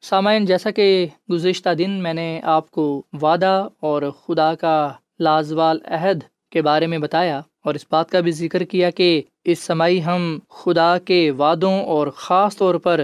سامعین، 0.02 0.46
جیسا 0.46 0.72
کہ 0.72 1.08
گزشتہ 1.32 1.70
دن 1.70 1.90
میں 1.90 2.14
نے 2.14 2.42
آپ 2.44 2.72
کو 2.72 3.02
وعدہ 3.22 3.68
اور 3.80 4.02
خدا 4.26 4.56
کا 4.56 4.92
لازوال 5.20 5.80
عہد 5.86 6.24
کے 6.50 6.62
بارے 6.62 6.88
میں 6.88 6.98
بتایا 6.98 7.42
اور 7.66 7.76
اس 7.76 7.86
بات 7.90 8.12
کا 8.12 8.20
بھی 8.20 8.32
ذکر 8.32 8.64
کیا 8.64 8.90
کہ 8.90 9.22
اس 9.44 9.60
سمائی 9.60 10.04
ہم 10.04 10.40
خدا 10.50 10.98
کے 10.98 11.32
وعدوں 11.32 11.84
اور 11.84 12.08
خاص 12.08 12.58
طور 12.58 12.76
پر 12.76 13.04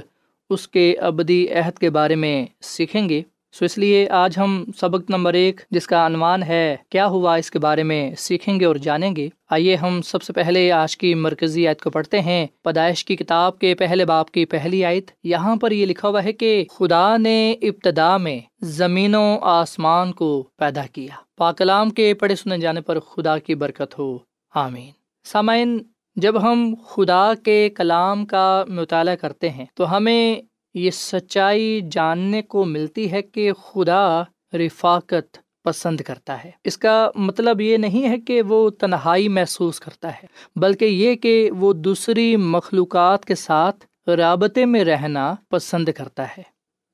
اس 0.49 0.67
کے 0.67 0.95
ابدی 0.97 1.47
عہد 1.49 1.77
کے 1.77 1.89
بارے 1.89 2.15
میں 2.15 2.45
سیکھیں 2.61 3.09
گے۔ 3.09 3.21
سو 3.51 3.65
اس 3.65 3.77
لیے 3.77 4.09
آج 4.09 4.33
ہم 4.37 4.65
سبق 4.77 5.09
نمبر 5.09 5.33
ایک، 5.33 5.61
جس 5.71 5.87
کا 5.87 6.05
عنوان 6.05 6.43
ہے، 6.43 6.75
کیا 6.89 7.07
ہوا 7.07 7.35
اس 7.35 7.51
کے 7.51 7.59
بارے 7.59 7.83
میں 7.83 8.15
سیکھیں 8.17 8.59
گے 8.59 8.65
اور 8.65 8.75
جانیں 8.75 9.15
گے۔ 9.15 9.29
آئیے 9.49 9.75
ہم 9.75 10.01
سب 10.01 10.23
سے 10.23 10.33
پہلے 10.33 10.71
آج 10.71 10.97
کی 10.97 11.13
مرکزی 11.13 11.67
آیت 11.67 11.81
کو 11.81 11.89
پڑھتے 11.89 12.21
ہیں۔ 12.21 12.47
پیدائش 12.63 13.05
کی 13.05 13.15
کتاب 13.15 13.59
کے 13.59 13.75
پہلے 13.75 14.05
باپ 14.05 14.31
کی 14.31 14.45
پہلی 14.45 14.85
آیت، 14.85 15.11
یہاں 15.23 15.55
پر 15.55 15.71
یہ 15.71 15.85
لکھا 15.85 16.07
ہوا 16.07 16.23
ہے 16.23 16.33
کہ 16.33 16.65
خدا 16.79 17.17
نے 17.17 17.51
ابتدا 17.61 18.17
میں 18.17 18.39
زمین 18.61 19.15
و 19.15 19.37
آسمان 19.41 20.11
کو 20.11 20.43
پیدا 20.57 20.81
کیا۔ 20.91 21.15
پاکلام 21.37 21.89
کے 21.89 22.13
پڑھے 22.13 22.35
سنے 22.35 22.57
جانے 22.57 22.81
پر 22.81 22.99
خدا 22.99 23.37
کی 23.37 23.55
برکت 23.55 23.99
ہو۔ 23.99 24.17
آمین۔ 24.55 24.91
سامعین 25.23 25.79
جب 26.15 26.41
ہم 26.41 26.75
خدا 26.87 27.33
کے 27.45 27.69
کلام 27.69 28.25
کا 28.25 28.63
مطالعہ 28.67 29.15
کرتے 29.15 29.49
ہیں 29.49 29.65
تو 29.73 29.97
ہمیں 29.97 30.41
یہ 30.73 30.91
سچائی 30.91 31.81
جاننے 31.91 32.41
کو 32.41 32.65
ملتی 32.65 33.11
ہے 33.11 33.21
کہ 33.21 33.53
خدا 33.53 34.21
رفاقت 34.53 35.37
پسند 35.63 36.01
کرتا 36.01 36.43
ہے۔ 36.43 36.51
اس 36.63 36.77
کا 36.77 37.09
مطلب 37.15 37.61
یہ 37.61 37.77
نہیں 37.77 38.09
ہے 38.09 38.17
کہ 38.17 38.41
وہ 38.41 38.69
تنہائی 38.69 39.27
محسوس 39.27 39.79
کرتا 39.79 40.09
ہے، 40.09 40.25
بلکہ 40.55 40.85
یہ 40.85 41.15
کہ 41.15 41.51
وہ 41.59 41.73
دوسری 41.73 42.35
مخلوقات 42.35 43.25
کے 43.25 43.35
ساتھ 43.35 44.09
رابطے 44.09 44.65
میں 44.65 44.83
رہنا 44.83 45.35
پسند 45.49 45.89
کرتا 45.97 46.23
ہے۔ 46.37 46.43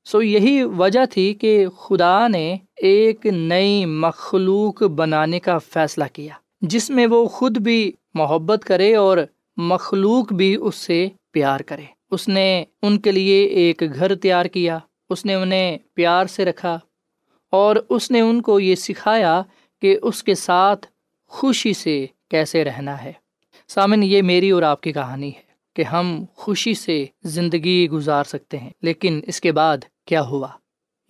سو 0.04 0.22
یہی 0.22 0.62
وجہ 0.62 1.04
تھی 1.10 1.34
کہ 1.34 1.68
خدا 1.68 2.28
نے 2.28 2.56
ایک 2.76 3.26
نئی 3.26 3.84
مخلوق 3.84 4.82
بنانے 4.82 5.40
کا 5.40 5.58
فیصلہ 5.58 6.04
کیا۔ 6.12 6.34
جس 6.60 6.90
میں 6.90 7.06
وہ 7.06 7.28
خود 7.28 7.58
بھی 7.58 7.92
محبت 8.14 8.64
کرے 8.64 8.94
اور 8.94 9.18
مخلوق 9.56 10.32
بھی 10.32 10.56
اس 10.60 10.74
سے 10.74 11.08
پیار 11.32 11.60
کرے۔ 11.60 11.84
اس 12.10 12.28
نے 12.28 12.64
ان 12.82 12.98
کے 12.98 13.12
لیے 13.12 13.44
ایک 13.44 13.82
گھر 13.94 14.14
تیار 14.14 14.44
کیا، 14.44 14.78
اس 15.10 15.24
نے 15.24 15.34
انہیں 15.34 15.78
پیار 15.94 16.26
سے 16.26 16.44
رکھا 16.44 16.78
اور 17.50 17.76
اس 17.88 18.10
نے 18.10 18.20
ان 18.20 18.42
کو 18.42 18.60
یہ 18.60 18.74
سکھایا 18.74 19.42
کہ 19.82 19.98
اس 20.02 20.22
کے 20.22 20.34
ساتھ 20.34 20.86
خوشی 21.26 21.72
سے 21.72 22.06
کیسے 22.30 22.64
رہنا 22.64 23.04
ہے۔ 23.04 23.12
سامن، 23.68 24.02
یہ 24.02 24.22
میری 24.22 24.50
اور 24.50 24.62
آپ 24.62 24.80
کی 24.80 24.92
کہانی 24.92 25.28
ہے 25.28 25.42
کہ 25.76 25.82
ہم 25.82 26.24
خوشی 26.34 26.74
سے 26.74 27.06
زندگی 27.22 27.88
گزار 27.88 28.24
سکتے 28.24 28.58
ہیں، 28.58 28.70
لیکن 28.82 29.20
اس 29.26 29.40
کے 29.40 29.52
بعد 29.52 29.78
کیا 30.06 30.22
ہوا؟ 30.22 30.48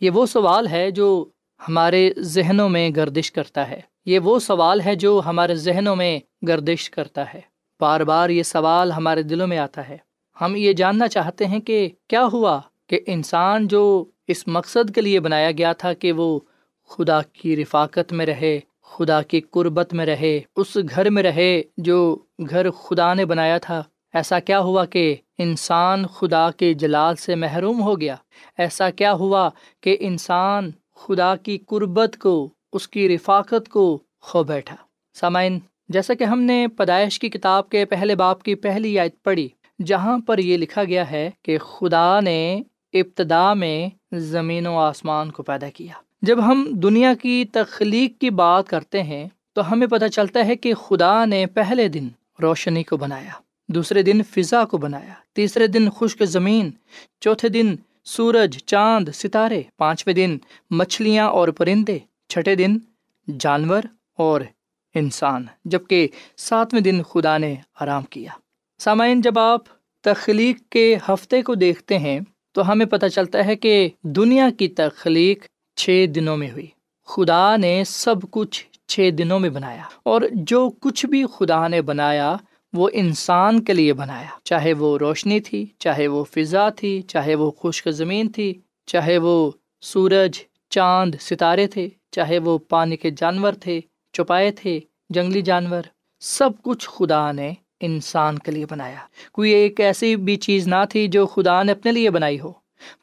یہ 0.00 0.10
وہ 0.10 0.26
سوال 0.26 0.66
ہے 0.66 0.90
جو 0.90 1.24
ہمارے 1.68 2.10
ذہنوں 2.18 2.68
میں 2.68 2.90
گردش 2.96 3.32
کرتا 3.32 3.70
ہے۔ 3.70 3.80
یہ 4.10 4.18
وہ 4.18 4.38
سوال 4.38 4.80
ہے 4.80 4.94
جو 4.94 5.20
ہمارے 5.26 5.54
ذہنوں 5.54 5.96
میں 5.96 6.18
گردش 6.48 6.90
کرتا 6.90 7.34
ہے۔ 7.34 7.40
بار 7.80 8.00
بار 8.00 8.28
یہ 8.28 8.42
سوال 8.42 8.92
ہمارے 8.92 9.22
دلوں 9.22 9.46
میں 9.46 9.58
آتا 9.58 9.88
ہے۔ 9.88 9.96
ہم 10.40 10.56
یہ 10.56 10.72
جاننا 10.72 11.08
چاہتے 11.08 11.46
ہیں 11.46 11.60
کہ 11.60 11.88
کیا 12.08 12.26
ہوا 12.32 12.60
کہ 12.86 13.00
انسان 13.06 13.68
جو 13.68 14.04
اس 14.28 14.48
مقصد 14.48 14.94
کے 14.94 15.00
لیے 15.00 15.20
بنایا 15.20 15.50
گیا 15.50 15.72
تھا 15.72 15.92
کہ 15.92 16.12
وہ 16.12 16.40
خدا 16.88 17.22
کی 17.22 17.56
رفاقت 17.56 18.12
میں 18.12 18.26
رہے، 18.26 18.60
خدا 18.82 19.22
کی 19.22 19.40
قربت 19.40 19.94
میں 19.94 20.06
رہے، 20.06 20.40
اس 20.56 20.78
گھر 20.94 21.10
میں 21.10 21.22
رہے 21.22 21.62
جو 21.76 22.18
گھر 22.50 22.70
خدا 22.70 23.14
نے 23.14 23.24
بنایا 23.24 23.58
تھا، 23.58 23.82
ایسا 24.14 24.40
کیا 24.40 24.60
ہوا 24.60 24.84
کہ 24.84 25.16
انسان 25.38 26.06
خدا 26.06 26.50
کے 26.50 26.74
جلال 26.74 27.16
سے 27.16 27.34
محروم 27.34 27.82
ہو 27.82 28.00
گیا؟ 28.00 28.16
ایسا 28.58 28.90
کیا 28.90 29.12
ہوا 29.12 29.50
کہ 29.80 29.96
انسان 30.00 30.70
خدا 30.96 31.36
کی 31.36 31.58
قربت 31.66 32.16
کو 32.18 32.48
اس 32.72 32.88
کی 32.88 33.14
رفاقت 33.14 33.68
کو 33.68 33.98
کھو 34.20 34.42
بیٹھا۔ 34.42 34.76
سامعین، 35.14 35.58
جیسا 35.88 36.14
کہ 36.14 36.24
ہم 36.24 36.40
نے 36.40 36.66
پیدائش 36.68 37.18
کی 37.18 37.28
کتاب 37.28 37.68
کے 37.68 37.84
پہلے 37.84 38.14
باپ 38.14 38.42
کی 38.42 38.54
پہلی 38.54 38.98
آیت 38.98 39.22
پڑھی، 39.22 39.48
جہاں 39.84 40.18
پر 40.18 40.38
یہ 40.38 40.56
لکھا 40.56 40.84
گیا 40.84 41.10
ہے 41.10 41.30
کہ 41.42 41.58
خدا 41.58 42.20
نے 42.20 42.62
ابتدا 42.92 43.54
میں 43.54 43.88
زمین 44.12 44.66
و 44.66 44.78
آسمان 44.78 45.30
کو 45.30 45.42
پیدا 45.42 45.68
کیا۔ 45.68 45.92
جب 46.22 46.46
ہم 46.46 46.66
دنیا 46.70 47.14
کی 47.22 47.44
تخلیق 47.52 48.20
کی 48.20 48.30
بات 48.30 48.68
کرتے 48.68 49.02
ہیں، 49.02 49.28
تو 49.52 49.72
ہمیں 49.72 49.86
پتہ 49.86 50.06
چلتا 50.06 50.46
ہے 50.46 50.56
کہ 50.56 50.74
خدا 50.74 51.24
نے 51.24 51.46
پہلے 51.46 51.88
دن 51.88 52.08
روشنی 52.42 52.82
کو 52.82 52.96
بنایا، 52.96 53.32
دوسرے 53.68 54.02
دن 54.02 54.22
فضا 54.22 54.64
کو 54.64 54.78
بنایا، 54.78 55.12
تیسرے 55.32 55.66
دن 55.66 55.90
خشک 55.90 56.24
زمین، 56.24 56.70
چوتھے 57.20 57.48
دن 57.48 57.74
سورج، 58.04 58.58
چاند، 58.66 59.08
ستارے، 59.14 59.62
پانچویں 59.76 60.14
دن 60.14 60.38
مچھلیاں 60.70 61.26
اور 61.28 61.48
پرندے۔ 61.48 61.98
چھٹے 62.30 62.54
دن 62.54 62.78
جانور 63.28 63.82
اور 64.18 64.40
انسان، 64.94 65.44
جبکہ 65.64 66.08
ساتویں 66.36 66.82
دن 66.82 67.02
خدا 67.02 67.36
نے 67.38 67.54
آرام 67.80 68.02
کیا۔ 68.02 68.30
سامعین، 68.80 69.20
جب 69.20 69.38
آپ 69.38 69.64
تخلیق 70.04 70.58
کے 70.70 70.96
ہفتے 71.08 71.42
کو 71.42 71.54
دیکھتے 71.54 71.98
ہیں، 71.98 72.18
تو 72.52 72.70
ہمیں 72.72 72.86
پتہ 72.86 73.06
چلتا 73.06 73.44
ہے 73.46 73.56
کہ 73.56 73.88
دنیا 74.16 74.48
کی 74.58 74.68
تخلیق 74.68 75.44
چھ 75.76 76.06
دنوں 76.14 76.36
میں 76.36 76.50
ہوئی۔ 76.50 76.66
خدا 77.08 77.56
نے 77.56 77.82
سب 77.86 78.30
کچھ 78.30 78.64
چھ 78.88 79.10
دنوں 79.18 79.40
میں 79.40 79.50
بنایا، 79.50 79.82
اور 80.02 80.22
جو 80.32 80.68
کچھ 80.80 81.06
بھی 81.06 81.24
خدا 81.34 81.66
نے 81.68 81.82
بنایا، 81.82 82.34
وہ 82.72 82.88
انسان 82.92 83.60
کے 83.64 83.72
لیے 83.72 83.92
بنایا۔ 83.92 84.28
چاہے 84.44 84.72
وہ 84.72 84.96
روشنی 84.98 85.40
تھی، 85.40 85.64
چاہے 85.78 86.06
وہ 86.08 86.24
فضا 86.24 86.68
تھی، 86.68 87.00
چاہے 87.02 87.34
وہ 87.34 87.50
خشک 87.50 87.90
زمین 87.90 88.32
تھی، 88.32 88.52
چاہے 88.86 89.18
وہ 89.18 89.50
سورج، 89.82 90.38
چاند، 90.70 91.14
ستارے 91.20 91.66
تھے 91.66 91.88
چاہے 92.10 92.38
وہ 92.38 92.58
پانی 92.58 92.96
کے 92.96 93.10
جانور 93.10 93.52
تھے 93.52 93.80
چپائے 94.12 94.50
تھے، 94.50 94.80
جنگلی 95.10 95.42
جانور، 95.42 95.82
سب 96.20 96.50
کچھ 96.62 96.88
خدا 96.88 97.32
نے 97.32 97.52
انسان 97.80 98.38
کے 98.38 98.50
لیے 98.50 98.66
بنایا۔ 98.70 98.98
کوئی 99.32 99.50
ایک 99.50 99.80
ایسی 99.80 100.16
بھی 100.16 100.36
چیز 100.36 100.68
نہ 100.68 100.84
تھی 100.90 101.08
جو 101.08 101.26
خدا 101.26 101.62
نے 101.62 101.72
اپنے 101.72 101.92
لیے 101.92 102.10
بنائی 102.10 102.40
ہو۔ 102.40 102.52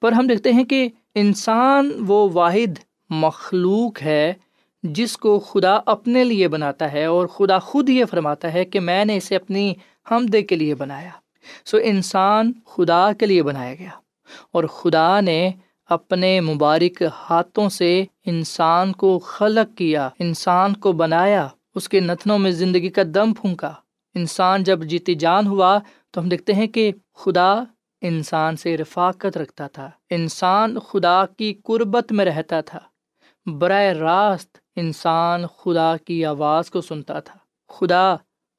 پر 0.02 0.12
ہم 0.12 0.28
دیکھتے 0.28 0.54
ہیں 0.54 0.64
کہ 0.64 0.90
انسان 1.16 1.92
وہ 2.08 2.30
واحد 2.34 2.80
مخلوق 3.10 4.02
ہے 4.02 4.34
جس 4.84 5.18
کو 5.18 5.40
خدا 5.40 5.80
اپنے 5.86 6.24
لیے 6.24 6.48
بناتا 6.48 6.92
ہے 6.92 7.06
اور 7.06 7.28
خدا 7.28 7.60
خود 7.60 7.90
یہ 7.90 8.06
فرماتا 8.06 8.54
ہے 8.54 8.66
کہ 8.66 8.80
میں 8.80 9.06
نے 9.06 9.18
اسے 9.18 9.36
اپنی 9.36 9.74
ہمدے 10.12 10.42
کے 10.42 10.56
لیے 10.56 10.76
بنایا۔ 10.76 11.10
سو 11.66 11.78
انسان 11.84 12.52
خدا 12.66 13.12
کے 13.20 13.26
لیے 13.26 13.44
بنایا 13.44 13.76
گیا 13.80 13.90
اور 14.52 14.64
خدا 14.64 15.20
نے 15.20 15.52
اپنے 15.90 16.40
مبارک 16.42 17.04
ہاتھوں 17.30 17.70
سے 17.70 18.06
انسان 18.26 18.92
کو 18.94 19.20
خلق 19.20 19.78
کیا، 19.78 20.10
انسان 20.20 20.74
کو 20.74 20.92
بنایا، 20.92 21.48
اس 21.76 21.90
کے 21.90 22.00
نتنوں 22.00 22.40
میں 22.40 22.52
زندگی 22.52 22.90
کا 22.90 23.02
دم 23.14 23.34
پھونکا۔ 23.34 23.74
انسان 24.16 24.64
جب 24.64 24.84
جیتی 24.84 25.16
جان 25.16 25.48
ہوا 25.48 25.78
تو 26.12 26.22
ہم 26.22 26.30
دیکھتے 26.30 26.54
ہیں 26.54 26.68
کہ 26.68 26.92
خدا 27.16 27.54
انسان 28.02 28.56
سے 28.56 28.78
رفاقت 28.78 29.38
رکھتا 29.38 29.68
تھا۔ 29.68 29.90
انسان 30.10 30.78
خدا 30.80 31.26
کی 31.38 31.54
قربت 31.64 32.12
میں 32.12 32.26
رہتا 32.26 32.62
تھا۔ 32.62 32.80
براہ 33.46 33.88
راست 33.94 34.58
انسان 34.76 35.46
خدا 35.58 35.96
کی 35.98 36.26
آواز 36.26 36.70
کو 36.70 36.82
سنتا 36.82 37.20
تھا۔ 37.20 37.38
خدا 37.70 38.16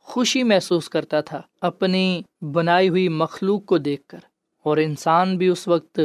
خوشی 0.06 0.42
محسوس 0.42 0.88
کرتا 0.88 1.20
تھا 1.20 1.40
اپنی 1.60 2.22
بنائی 2.54 2.88
ہوئی 2.88 3.08
مخلوق 3.08 3.64
کو 3.66 3.78
دیکھ 3.78 4.02
کر، 4.08 4.18
اور 4.64 4.76
انسان 4.76 5.36
بھی 5.38 5.48
اس 5.48 5.68
وقت 5.68 6.00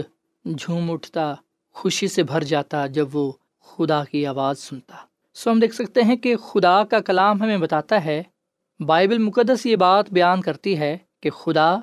جھوم 0.45 0.91
اٹھتا، 0.91 1.33
خوشی 1.73 2.07
سے 2.07 2.23
بھر 2.23 2.43
جاتا 2.43 2.87
جب 2.87 3.15
وہ 3.15 3.31
خدا 3.61 4.03
کی 4.03 4.25
آواز 4.25 4.59
سنتا۔ 4.59 4.95
سو 5.33 5.51
ہم 5.51 5.59
دیکھ 5.59 5.75
سکتے 5.75 6.01
ہیں 6.01 6.15
کہ 6.15 6.35
خدا 6.35 6.83
کا 6.83 6.99
کلام 6.99 7.41
ہمیں 7.41 7.57
بتاتا 7.57 8.05
ہے، 8.05 8.23
بائبل 8.79 9.17
مقدس 9.17 9.65
یہ 9.65 9.75
بات 9.75 10.13
بیان 10.13 10.41
کرتی 10.41 10.77
ہے 10.77 10.97
کہ 11.21 11.29
خدا 11.29 11.75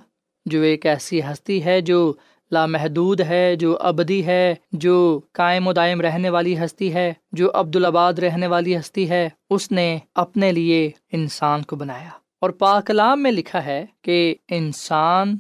جو 0.46 0.62
ایک 0.62 0.87
ایسی 0.87 1.23
ہستی 1.23 1.64
ہے 1.64 1.81
جو 1.81 2.12
لامحدود 2.53 3.20
ہے، 3.20 3.57
جو 3.57 3.79
ابدی 3.81 4.27
ہے، 4.27 4.55
جو 4.73 5.20
قائم 5.33 5.66
و 5.66 5.73
دائم 5.73 6.01
رہنے 6.01 6.31
والی 6.31 6.64
ہستی 6.64 6.94
ہے، 6.94 7.12
جو 7.33 7.51
عبدالآباد 7.55 8.12
رہنے 8.12 8.46
والی 8.46 8.79
ہستی 8.79 9.11
ہے، 9.11 9.29
اس 9.51 9.73
نے 9.73 9.99
اپنے 10.14 10.53
لیے 10.53 10.90
انسان 11.12 11.62
کو 11.62 11.77
بنایا۔ 11.77 12.09
اور 12.40 12.51
پاکلام 12.51 13.23
میں 13.23 13.33
لکھا 13.33 13.64
ہے 13.64 13.87
کہ 14.03 14.35
انسان 14.49 15.38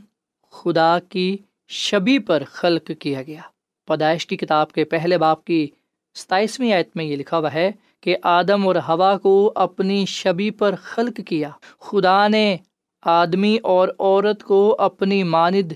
خدا 0.50 0.98
کی 1.08 1.36
شبی 1.70 2.18
پر 2.18 2.42
خلق 2.46 2.90
کیا 3.00 3.22
گیا۔ 3.22 3.40
پیدائش 3.86 4.26
کی 4.26 4.36
کتاب 4.36 4.72
کے 4.72 4.84
پہلے 4.84 5.18
باپ 5.18 5.44
کی 5.44 5.68
ستائیسویں 6.14 6.72
آیت 6.72 6.88
میں 6.94 7.04
یہ 7.04 7.16
لکھا 7.16 7.38
ہوا 7.38 7.54
ہے 7.54 7.70
کہ 8.00 8.16
آدم 8.22 8.66
اور 8.66 8.76
ہوا 8.76 9.18
کو 9.18 9.52
اپنی 9.54 10.06
شبی 10.06 10.50
پر 10.50 10.74
خلق 10.82 11.20
کیا۔ 11.26 11.50
خدا 11.78 12.28
نے 12.28 12.56
آدمی 13.02 13.58
اور 13.62 13.88
عورت 13.98 14.42
کو 14.42 14.76
اپنی 14.78 15.22
ماند 15.22 15.72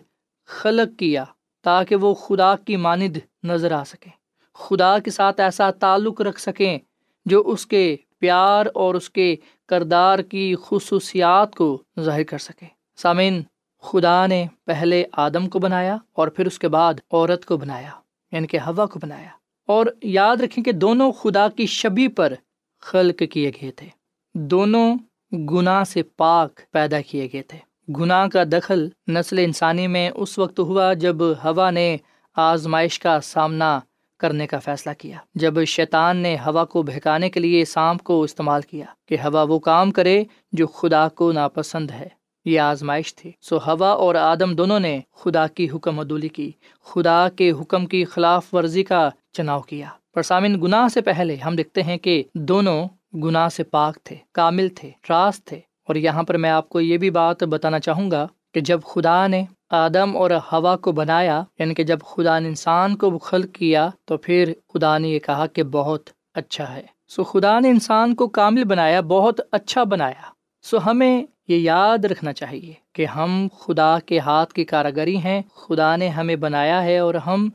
خلق 0.46 0.98
کیا 0.98 1.24
تاکہ 1.62 1.96
وہ 1.96 2.14
خدا 2.14 2.56
کی 2.56 2.76
ماند 2.76 3.16
نظر 3.42 3.72
آ 3.72 3.84
سکیں۔ 3.84 4.12
خدا 4.54 4.98
کے 4.98 5.10
ساتھ 5.10 5.40
ایسا 5.40 5.70
تعلق 5.70 6.20
رکھ 6.20 6.40
سکیں 6.40 6.78
جو 7.26 7.42
اس 7.46 7.66
کے 7.66 7.96
پیار 8.18 8.66
اور 8.74 8.94
اس 8.94 9.10
کے 9.10 9.36
کردار 9.66 10.18
کی 10.18 10.54
خصوصیات 10.62 11.54
کو 11.54 11.82
ظاہر 12.00 12.22
کر 12.22 12.38
سکے 12.38 12.66
سامعین 12.96 13.42
خدا 13.84 14.26
نے 14.26 14.46
پہلے 14.64 15.04
آدم 15.12 15.48
کو 15.48 15.58
بنایا 15.58 15.96
اور 16.12 16.28
پھر 16.28 16.46
اس 16.46 16.58
کے 16.58 16.68
بعد 16.68 16.94
عورت 17.12 17.44
کو 17.44 17.56
بنایا 17.56 17.88
یعنی 18.32 18.46
کہ 18.46 18.56
ہوا 18.56 18.86
کو 18.86 18.98
بنایا۔ 19.02 19.28
اور 19.66 19.86
یاد 20.02 20.36
رکھیں 20.36 20.64
کہ 20.64 20.72
دونوں 20.72 21.12
خدا 21.12 21.48
کی 21.48 21.66
شبی 21.66 22.08
پر 22.08 22.32
خلق 22.80 23.22
کیے 23.32 23.50
گئے 23.62 23.70
تھے۔ 23.70 23.88
دونوں 24.34 24.96
گناہ 25.32 25.84
سے 25.84 26.02
پاک 26.02 26.60
پیدا 26.70 27.00
کیے 27.00 27.28
گئے 27.32 27.42
تھے۔ 27.42 27.58
گناہ 27.92 28.26
کا 28.26 28.44
دخل 28.44 28.88
نسل 29.08 29.38
انسانی 29.38 29.86
میں 29.86 30.10
اس 30.14 30.38
وقت 30.38 30.58
ہوا 30.58 30.92
جب 30.92 31.16
ہوا 31.44 31.70
نے 31.70 31.96
آزمائش 32.36 32.98
کا 32.98 33.20
سامنا 33.20 33.80
کرنے 34.18 34.46
کا 34.46 34.58
فیصلہ 34.58 34.92
کیا۔ 34.98 35.16
جب 35.34 35.64
شیطان 35.64 36.16
نے 36.16 36.36
ہوا 36.46 36.64
کو 36.64 36.82
بہکانے 36.82 37.30
کے 37.30 37.40
لیے 37.40 37.64
سانپ 37.64 38.02
کو 38.02 38.22
استعمال 38.22 38.62
کیا 38.62 38.86
کہ 39.06 39.14
ہوا 39.14 39.42
وہ 39.42 39.58
کام 39.58 39.90
کرے 39.90 40.24
جو 40.52 40.66
خدا 40.66 41.08
کو 41.08 41.32
ناپسند 41.32 41.90
ہے۔ 41.90 42.08
یہ 42.44 42.60
آزمائش 42.60 43.14
تھی۔ 43.14 43.32
سو 43.40 43.58
ہوا 43.58 43.88
اور 43.88 44.14
آدم 44.14 44.54
دونوں 44.54 44.80
نے 44.80 45.00
خدا 45.14 45.46
کی 45.46 45.68
حکم 45.74 46.00
عدولی 46.00 46.28
کی، 46.28 46.52
خدا 46.84 47.28
کے 47.36 47.50
حکم 47.50 47.86
کی 47.86 48.04
خلاف 48.04 48.54
ورزی 48.54 48.84
کا 48.84 49.10
چناؤ 49.32 49.60
کیا۔ 49.60 49.88
پر 50.14 50.22
سامن 50.22 50.62
گناہ 50.62 50.88
سے 50.88 51.00
پہلے 51.00 51.36
ہم 51.36 51.56
دیکھتے 51.56 51.82
ہیں 51.82 51.96
کہ 51.96 52.22
دونوں 52.34 52.88
گناہ 53.16 53.48
سے 53.48 53.64
پاک 53.64 53.98
تھے، 54.04 54.16
کامل 54.32 54.68
تھے 54.68 54.90
راست 55.10 55.44
تھے۔ 55.44 55.60
اور 55.84 55.94
یہاں 55.94 56.22
پر 56.22 56.36
میں 56.36 56.50
آپ 56.50 56.68
کو 56.68 56.80
یہ 56.80 56.98
بھی 56.98 57.10
بات 57.10 57.42
بتانا 57.42 57.80
چاہوں 57.80 58.10
گا 58.10 58.26
کہ 58.54 58.60
جب 58.60 58.80
خدا 58.86 59.26
نے 59.26 59.44
آدم 59.70 60.16
اور 60.16 60.30
ہوا 60.30 60.76
کو 60.76 60.92
بنایا 60.92 61.42
یعنی 61.58 61.74
کہ 61.74 61.82
جب 61.82 61.98
خدا 62.06 62.38
نے 62.38 62.48
انسان 62.48 62.96
کو 62.96 63.18
خلق 63.18 63.54
کیا، 63.54 63.90
تو 64.04 64.16
پھر 64.16 64.52
خدا 64.74 64.98
نے 64.98 65.08
یہ 65.08 65.18
کہا 65.18 65.46
کہ 65.46 65.62
بہت 65.62 66.10
اچھا 66.34 66.76
ہے۔ 66.76 66.82
سو 67.08 67.24
خدا 67.24 67.60
نے 67.60 67.68
انسان 67.68 68.14
کو 68.14 68.28
کامل 68.28 68.64
بنایا، 68.64 69.00
بہت 69.00 69.40
اچھا 69.52 69.84
بنایا۔ 69.84 70.22
سو 70.62 70.78
ہمیں 70.86 71.24
یہ 71.48 71.56
یاد 71.56 72.04
رکھنا 72.04 72.32
چاہیے 72.32 72.72
کہ 72.92 73.06
ہم 73.06 73.48
خدا 73.58 73.98
کے 73.98 74.18
ہاتھ 74.18 74.54
کی 74.54 74.64
کاراگری 74.64 75.16
ہیں، 75.16 75.42
خدا 75.54 75.96
نے 75.96 76.08
ہمیں 76.08 76.36
بنایا 76.36 76.84
ہے 76.84 76.98
اور 76.98 77.14
ہم 77.14 77.48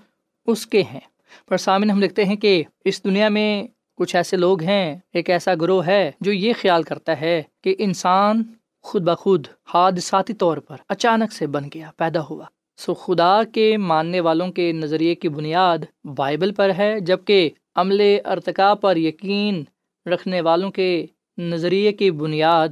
اس 0.47 0.67
کے 0.67 0.83
ہیں۔ 0.83 0.99
پر 1.47 1.57
سامنے 1.57 1.93
ہم 1.93 1.99
دیکھتے 1.99 2.25
ہیں 2.25 2.35
کہ 2.35 2.63
اس 2.85 3.03
دنیا 3.03 3.29
میں 3.29 3.67
کچھ 3.97 4.15
ایسے 4.15 4.37
لوگ 4.37 4.61
ہیں، 4.63 4.97
ایک 5.13 5.29
ایسا 5.29 5.55
گروہ 5.55 5.85
ہے 5.85 6.11
جو 6.21 6.31
یہ 6.31 6.53
خیال 6.61 6.83
کرتا 6.83 7.21
ہے 7.21 7.43
کہ 7.63 7.75
انسان 7.79 8.43
خود 8.81 9.01
بخود 9.01 9.47
حادثاتی 9.73 10.33
طور 10.33 10.57
پر 10.57 10.77
اچانک 10.89 11.33
سے 11.33 11.47
بن 11.47 11.63
گیا، 11.73 11.91
پیدا 11.97 12.19
ہوا۔ 12.29 12.45
سو 12.77 12.93
خدا 12.93 13.43
کے 13.53 13.77
ماننے 13.77 14.19
والوں 14.19 14.51
کے 14.51 14.71
نظریے 14.71 15.15
کی 15.15 15.29
بنیاد 15.29 15.77
بائبل 16.03 16.53
پر 16.53 16.71
ہے 16.77 16.99
جبکہ 16.99 17.49
عمل 17.75 18.01
ارتقا 18.25 18.73
پر 18.73 18.97
یقین 18.97 19.63
رکھنے 20.05 20.41
والوں 20.41 20.71
کے 20.71 21.05
نظریے 21.37 21.91
کی 21.91 22.11
بنیاد 22.11 22.67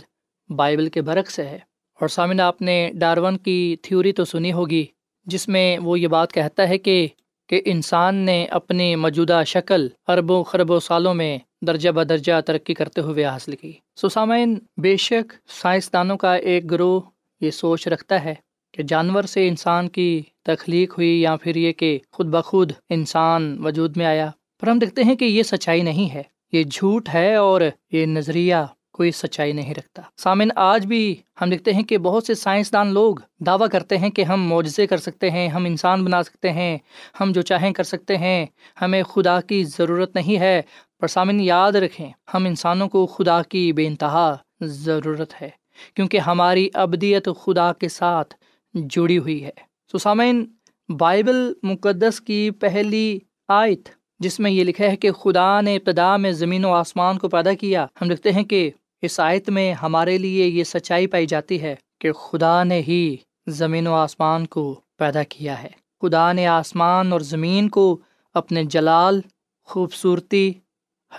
بائبل 0.49 0.89
کے 0.89 1.01
برعکس 1.01 1.39
ہے۔ 1.39 1.59
اور 1.99 2.07
سامنے 2.07 2.43
آپ 2.43 2.61
نے 2.61 2.91
ڈارون 2.93 3.37
کی 3.37 3.75
تھیوری 3.81 4.11
تو 4.11 4.25
سنی 4.25 4.53
ہوگی، 4.53 4.85
جس 5.25 5.47
میں 5.47 5.77
وہ 5.77 5.99
یہ 5.99 6.07
بات 6.07 6.33
کہتا 6.33 6.69
ہے 6.69 6.77
کہ 6.77 7.07
کہ 7.49 7.61
انسان 7.65 8.15
نے 8.15 8.45
اپنی 8.45 8.95
موجودہ 8.95 9.41
شکل 9.45 9.87
اربوں 10.07 10.43
خربوں 10.43 10.79
سالوں 10.79 11.13
میں 11.13 11.37
درجہ 11.61 11.89
بدرجہ 11.89 12.41
ترقی 12.41 12.73
کرتے 12.73 13.01
ہوئے 13.01 13.25
حاصل 13.25 13.55
کی۔ 13.55 13.71
سوسامین 13.95 14.55
بے 14.77 14.97
شک 14.97 15.33
سائنسدانوں 15.61 16.17
کا 16.17 16.35
ایک 16.35 16.71
گروہ 16.71 17.01
یہ 17.41 17.51
سوچ 17.51 17.87
رکھتا 17.87 18.23
ہے 18.23 18.35
کہ 18.73 18.83
جانور 18.83 19.23
سے 19.23 19.47
انسان 19.47 19.89
کی 19.89 20.21
تخلیق 20.43 20.97
ہوئی 20.97 21.21
یا 21.21 21.35
پھر 21.35 21.55
یہ 21.55 21.71
کہ 21.71 21.99
خود 22.11 22.25
بخود 22.25 22.71
انسان 22.89 23.57
وجود 23.63 23.97
میں 23.97 24.05
آیا۔ 24.05 24.31
پر 24.61 24.67
ہم 24.67 24.79
دیکھتے 24.79 25.03
ہیں 25.03 25.15
کہ 25.15 25.25
یہ 25.25 25.43
سچائی 25.43 25.81
نہیں 25.81 26.13
ہے، 26.13 26.23
یہ 26.51 26.63
جھوٹ 26.63 27.09
ہے 27.13 27.35
اور 27.35 27.61
یہ 27.91 28.05
نظریہ 28.05 28.55
کوئی 28.97 29.11
سچائی 29.11 29.51
نہیں 29.51 29.73
رکھتا۔ 29.73 30.01
سامن، 30.17 30.47
آج 30.55 30.85
بھی 30.85 31.15
ہم 31.41 31.49
دیکھتے 31.49 31.73
ہیں 31.73 31.83
کہ 31.83 31.97
بہت 31.97 32.23
سے 32.23 32.33
سائنسدان 32.33 32.87
لوگ 32.87 33.15
دعویٰ 33.39 33.67
کرتے 33.71 33.97
ہیں 33.97 34.09
کہ 34.09 34.21
ہم 34.21 34.43
معجزے 34.43 34.87
کر 34.87 34.97
سکتے 34.97 35.31
ہیں، 35.31 35.47
ہم 35.47 35.65
انسان 35.65 36.05
بنا 36.05 36.23
سکتے 36.23 36.51
ہیں، 36.51 36.77
ہم 37.19 37.31
جو 37.31 37.41
چاہیں 37.41 37.71
کر 37.71 37.83
سکتے 37.83 38.17
ہیں۔ 38.17 38.45
ہمیں 38.81 39.03
خدا 39.03 39.41
کی 39.41 39.63
ضرورت 39.63 40.15
نہیں 40.15 40.39
ہے۔ 40.39 40.61
پر 40.99 41.07
سامن، 41.07 41.39
یاد 41.39 41.71
رکھیں، 41.71 42.11
ہم 42.33 42.45
انسانوں 42.45 42.87
کو 42.87 43.05
خدا 43.05 43.41
کی 43.41 43.73
بے 43.73 43.87
انتہا 43.87 44.35
ضرورت 44.61 45.41
ہے، 45.41 45.49
کیونکہ 45.93 46.17
ہماری 46.17 46.69
ابدیت 46.73 47.29
خدا 47.43 47.73
کے 47.73 47.89
ساتھ 47.89 48.33
جڑی 48.73 49.17
ہوئی 49.17 49.43
ہے۔ 49.43 49.51
سو 49.91 49.97
سامعین 49.97 50.45
بائبل 50.89 51.53
مقدس 51.63 52.21
کی 52.21 52.51
پہلی 52.51 53.19
آیت، 53.47 53.89
جس 54.19 54.39
میں 54.39 54.51
یہ 54.51 54.63
لکھا 54.63 54.85
ہے 54.85 54.95
کہ 54.95 55.11
خدا 55.11 55.61
نے 55.61 55.75
ابتدا 55.75 56.17
میں 56.17 56.31
زمین 56.31 56.65
و 56.65 56.73
آسمان 56.73 57.17
کو 57.17 57.29
پیدا 57.29 57.53
کیا۔ 57.53 57.85
ہم 58.01 58.11
لکھتے 58.11 58.31
ہیں 58.31 58.43
کہ 58.43 58.71
اس 59.01 59.19
آیت 59.19 59.49
میں 59.49 59.73
ہمارے 59.73 60.17
لیے 60.17 60.47
یہ 60.47 60.63
سچائی 60.63 61.07
پائی 61.07 61.25
جاتی 61.25 61.61
ہے 61.61 61.75
کہ 61.99 62.11
خدا 62.11 62.63
نے 62.63 62.81
ہی 62.81 63.17
زمین 63.47 63.87
و 63.87 63.93
آسمان 63.93 64.47
کو 64.47 64.81
پیدا 64.97 65.23
کیا 65.23 65.63
ہے۔ 65.63 65.69
خدا 66.01 66.31
نے 66.31 66.47
آسمان 66.47 67.11
اور 67.11 67.19
زمین 67.19 67.69
کو 67.69 67.97
اپنے 68.33 68.63
جلال، 68.63 69.21
خوبصورتی، 69.63 70.53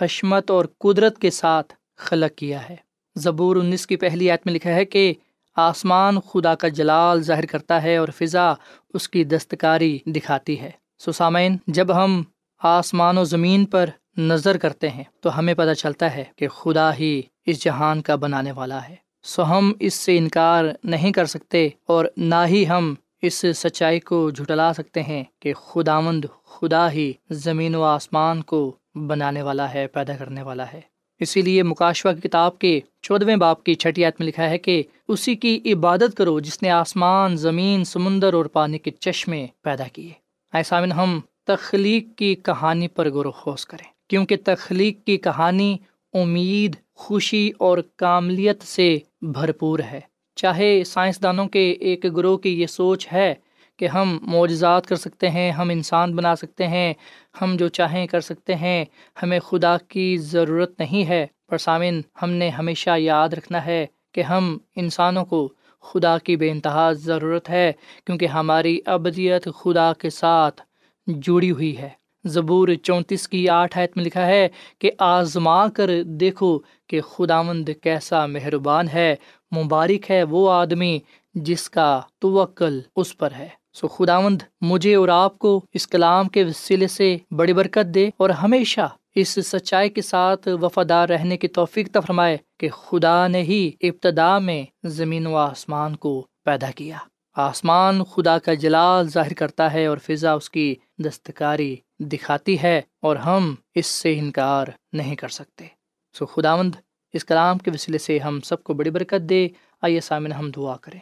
حشمت 0.01 0.51
اور 0.51 0.65
قدرت 0.79 1.19
کے 1.19 1.29
ساتھ 1.29 1.73
خلق 1.97 2.37
کیا 2.37 2.69
ہے۔ 2.69 2.75
زبور 3.15 3.55
انیس 3.55 3.87
کی 3.87 3.95
پہلی 3.95 4.31
آیت 4.31 4.41
میں 4.45 4.53
لکھا 4.53 4.69
ہے 4.69 4.85
کہ 4.85 5.13
آسمان 5.55 6.19
خدا 6.19 6.55
کا 6.55 6.67
جلال 6.67 7.21
ظاہر 7.21 7.45
کرتا 7.45 7.83
ہے 7.83 7.97
اور 7.97 8.07
فضا 8.07 8.53
اس 8.93 9.09
کی 9.09 9.23
دستکاری 9.23 9.99
دکھاتی 10.05 10.59
ہے۔ 10.59 10.71
سسامین 10.99 11.57
جب 11.67 12.03
ہم 12.03 12.23
آسمان 12.59 13.17
و 13.17 13.23
زمین 13.23 13.65
پر 13.65 13.89
نظر 14.17 14.57
کرتے 14.57 14.89
ہیں 14.89 15.03
تو 15.19 15.39
ہمیں 15.39 15.53
پتہ 15.53 15.73
چلتا 15.73 16.15
ہے 16.15 16.23
کہ 16.35 16.47
خدا 16.47 16.95
ہی 16.95 17.21
اس 17.45 17.63
جہان 17.63 18.01
کا 18.01 18.15
بنانے 18.15 18.51
والا 18.51 18.89
ہے۔ 18.89 18.95
سو 19.23 19.43
ہم 19.43 19.73
اس 19.79 19.93
سے 19.93 20.17
انکار 20.17 20.65
نہیں 20.83 21.11
کر 21.11 21.25
سکتے 21.25 21.69
اور 21.87 22.05
نہ 22.17 22.35
ہی 22.47 22.67
ہم 22.67 22.93
اس 23.21 23.45
سچائی 23.55 23.99
کو 23.99 24.29
جھٹلا 24.29 24.73
سکتے 24.73 25.03
ہیں 25.03 25.23
کہ 25.39 25.53
خدا 25.53 25.99
مند 25.99 26.25
خدا 26.45 26.91
ہی 26.91 27.13
زمین 27.29 27.75
و 27.75 27.83
آسمان 27.83 28.41
کو 28.41 28.75
بنانے 28.95 29.41
والا 29.41 29.73
ہے، 29.73 29.87
پیدا 29.87 30.15
کرنے 30.15 30.41
والا 30.41 30.73
ہے۔ 30.73 30.81
اسی 31.19 31.41
لیے 31.41 31.63
مکاشوہ 31.63 32.11
کی 32.11 32.27
کتاب 32.27 32.59
کے 32.59 32.79
چودھویں 33.01 33.35
باپ 33.35 33.63
کی 33.63 33.73
چھٹیات 33.75 34.13
میں 34.19 34.27
لکھا 34.27 34.49
ہے 34.49 34.57
کہ 34.57 34.83
اسی 35.07 35.35
کی 35.35 35.73
عبادت 35.73 36.17
کرو 36.17 36.39
جس 36.39 36.63
نے 36.63 36.69
آسمان، 36.69 37.37
زمین، 37.37 37.83
سمندر 37.83 38.33
اور 38.33 38.45
پانی 38.45 38.77
کے 38.77 38.91
چشمے 38.91 39.47
پیدا 39.61 39.83
کیے۔ 39.93 40.11
ایسا 40.53 40.83
ہم 40.83 41.19
تخلیق 41.47 42.17
کی 42.17 42.35
کہانی 42.35 42.87
پر 42.87 43.09
غور 43.09 43.25
و 43.25 43.31
خوص 43.31 43.65
کریں۔ 43.65 43.98
کیونکہ 44.09 44.35
تخلیق 44.45 45.05
کی 45.05 45.17
کہانی 45.17 45.77
امید، 46.13 46.75
خوشی 46.95 47.51
اور 47.57 47.77
کاملیت 47.95 48.63
سے 48.63 48.97
بھرپور 49.21 49.79
ہے۔ 49.79 49.99
چاہے 50.35 50.83
سائنسدانوں 50.83 51.47
کے 51.47 51.71
ایک 51.71 52.05
گروہ 52.15 52.37
کی 52.37 52.61
یہ 52.61 52.67
سوچ 52.67 53.07
ہے 53.13 53.35
کہ 53.77 53.87
ہم 53.87 54.17
معجزات 54.21 54.87
کر 54.87 54.95
سکتے 54.95 55.29
ہیں، 55.29 55.51
ہم 55.51 55.69
انسان 55.69 56.15
بنا 56.15 56.35
سکتے 56.35 56.67
ہیں، 56.67 56.93
ہم 57.41 57.55
جو 57.59 57.67
چاہیں 57.67 58.07
کر 58.07 58.19
سکتے 58.19 58.55
ہیں، 58.55 58.85
ہمیں 59.23 59.39
خدا 59.39 59.77
کی 59.77 60.17
ضرورت 60.17 60.79
نہیں 60.79 61.09
ہے۔ 61.09 61.27
پر 61.49 61.57
سامن، 61.57 62.01
ہم 62.21 62.29
نے 62.29 62.49
ہمیشہ 62.49 62.89
یاد 62.97 63.29
رکھنا 63.29 63.65
ہے 63.65 63.85
کہ 64.11 64.21
ہم 64.21 64.57
انسانوں 64.75 65.25
کو 65.25 65.53
خدا 65.81 66.17
کی 66.17 66.35
بے 66.35 66.51
انتہا 66.51 66.91
ضرورت 66.91 67.49
ہے، 67.49 67.71
کیونکہ 68.05 68.25
ہماری 68.25 68.79
ابدیت 68.85 69.47
خدا 69.55 69.93
کے 69.93 70.09
ساتھ 70.09 70.61
جڑی 71.07 71.51
ہوئی 71.51 71.77
ہے۔ 71.77 71.98
زبور 72.29 72.67
چونتیس 72.83 73.27
کی 73.27 73.47
آٹھ 73.49 73.77
آیت 73.77 73.97
میں 73.97 74.05
لکھا 74.05 74.25
ہے 74.25 74.47
کہ 74.79 74.91
آزما 74.99 75.67
کر 75.67 75.89
دیکھو 76.03 76.59
کہ 76.87 77.01
خدا 77.01 77.41
مند 77.41 77.69
کیسا 77.83 78.25
مہربان 78.25 78.89
ہے، 78.89 79.15
مبارک 79.55 80.11
ہے 80.11 80.23
وہ 80.23 80.51
آدمی 80.51 80.99
جس 81.33 81.69
کا 81.69 81.99
توکل 82.19 82.79
اس 82.95 83.17
پر 83.17 83.31
ہے۔ 83.31 83.47
سو 83.73 83.87
خدا 83.87 84.19
مجھے 84.61 84.95
اور 84.95 85.07
آپ 85.07 85.39
کو 85.39 85.61
اس 85.73 85.87
کلام 85.87 86.27
کے 86.27 86.43
وسیلے 86.43 86.87
سے 86.87 87.17
بڑی 87.31 87.53
برکت 87.53 87.93
دے 87.95 88.09
اور 88.17 88.29
ہمیشہ 88.29 88.87
اس 89.15 89.39
سچائی 89.45 89.89
کے 89.89 90.01
ساتھ 90.01 90.47
وفادار 90.61 91.09
رہنے 91.09 91.37
کی 91.37 91.47
توفیق 91.47 91.97
فرمائے 92.07 92.37
کہ 92.59 92.69
خدا 92.69 93.27
نے 93.27 93.41
ہی 93.41 93.71
ابتدا 93.81 94.37
میں 94.39 94.63
زمین 94.83 95.27
و 95.27 95.35
آسمان 95.35 95.95
کو 95.95 96.25
پیدا 96.45 96.71
کیا۔ 96.75 96.97
آسمان 97.35 98.03
خدا 98.03 98.37
کا 98.39 98.53
جلال 98.53 99.07
ظاہر 99.09 99.33
کرتا 99.33 99.73
ہے 99.73 99.85
اور 99.85 99.97
فضا 99.97 100.33
اس 100.33 100.49
کی 100.49 100.75
دستکاری 100.99 101.75
دکھاتی 101.99 102.63
ہے 102.63 102.81
اور 103.01 103.15
ہم 103.15 103.55
اس 103.75 103.85
سے 103.85 104.19
انکار 104.19 104.67
نہیں 104.93 105.15
کر 105.15 105.27
سکتے۔ 105.27 105.65
سو 106.13 106.25
خدا 106.25 106.55
مند 106.55 106.75
اس 107.13 107.25
کلام 107.25 107.57
کے 107.57 107.71
وسیلے 107.73 107.97
سے 107.97 108.19
ہم 108.19 108.41
سب 108.41 108.63
کو 108.63 108.73
بڑی 108.73 108.89
برکت 108.89 109.21
دے۔ 109.21 109.47
آئیے 109.81 109.99
سامن 109.99 110.31
ہم 110.31 110.51
دعا 110.51 110.77
کریں۔ 110.77 110.99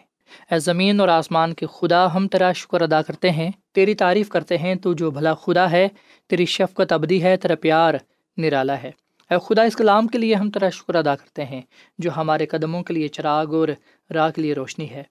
اے 0.52 0.60
زمین 0.60 1.00
اور 1.00 1.08
آسمان 1.08 1.54
کے 1.54 1.66
خدا، 1.66 2.16
ہم 2.16 2.28
تیرا 2.28 2.52
شکر 2.52 2.82
ادا 2.82 3.02
کرتے 3.02 3.32
ہیں۔ 3.32 3.52
تیری 3.74 3.96
تعریف 3.96 4.30
کرتے 4.30 4.58
ہیں 4.58 4.76
تو 4.76 4.94
جو 4.94 5.12
بھلا 5.12 5.34
خدا 5.34 5.72
ہے، 5.72 5.88
تیری 6.28 6.46
شفقت 6.46 6.92
ابدی 6.92 7.24
ہے، 7.24 7.38
تیرا 7.38 7.56
پیار 7.56 7.94
نرالا 8.38 8.82
ہے۔ 8.84 8.92
اے 9.32 9.36
خدا، 9.46 9.62
اس 9.62 9.76
کلام 9.76 10.08
کے 10.08 10.18
لیے 10.18 10.36
ہم 10.36 10.52
تیرا 10.52 10.70
شکر 10.70 10.96
ادا 10.96 11.16
کرتے 11.16 11.46
ہیں، 11.46 11.62
جو 11.98 12.12
ہمارے 12.18 12.46
قدموں 12.46 12.84
کے 12.84 12.94
لیے 12.94 13.08
چراغ 13.08 13.56
اور 13.56 13.68
راہ 14.14 14.30
کے 14.30 14.42
لیے 14.42 14.54
روشنی 14.54 14.90
ہے۔ 14.90 15.04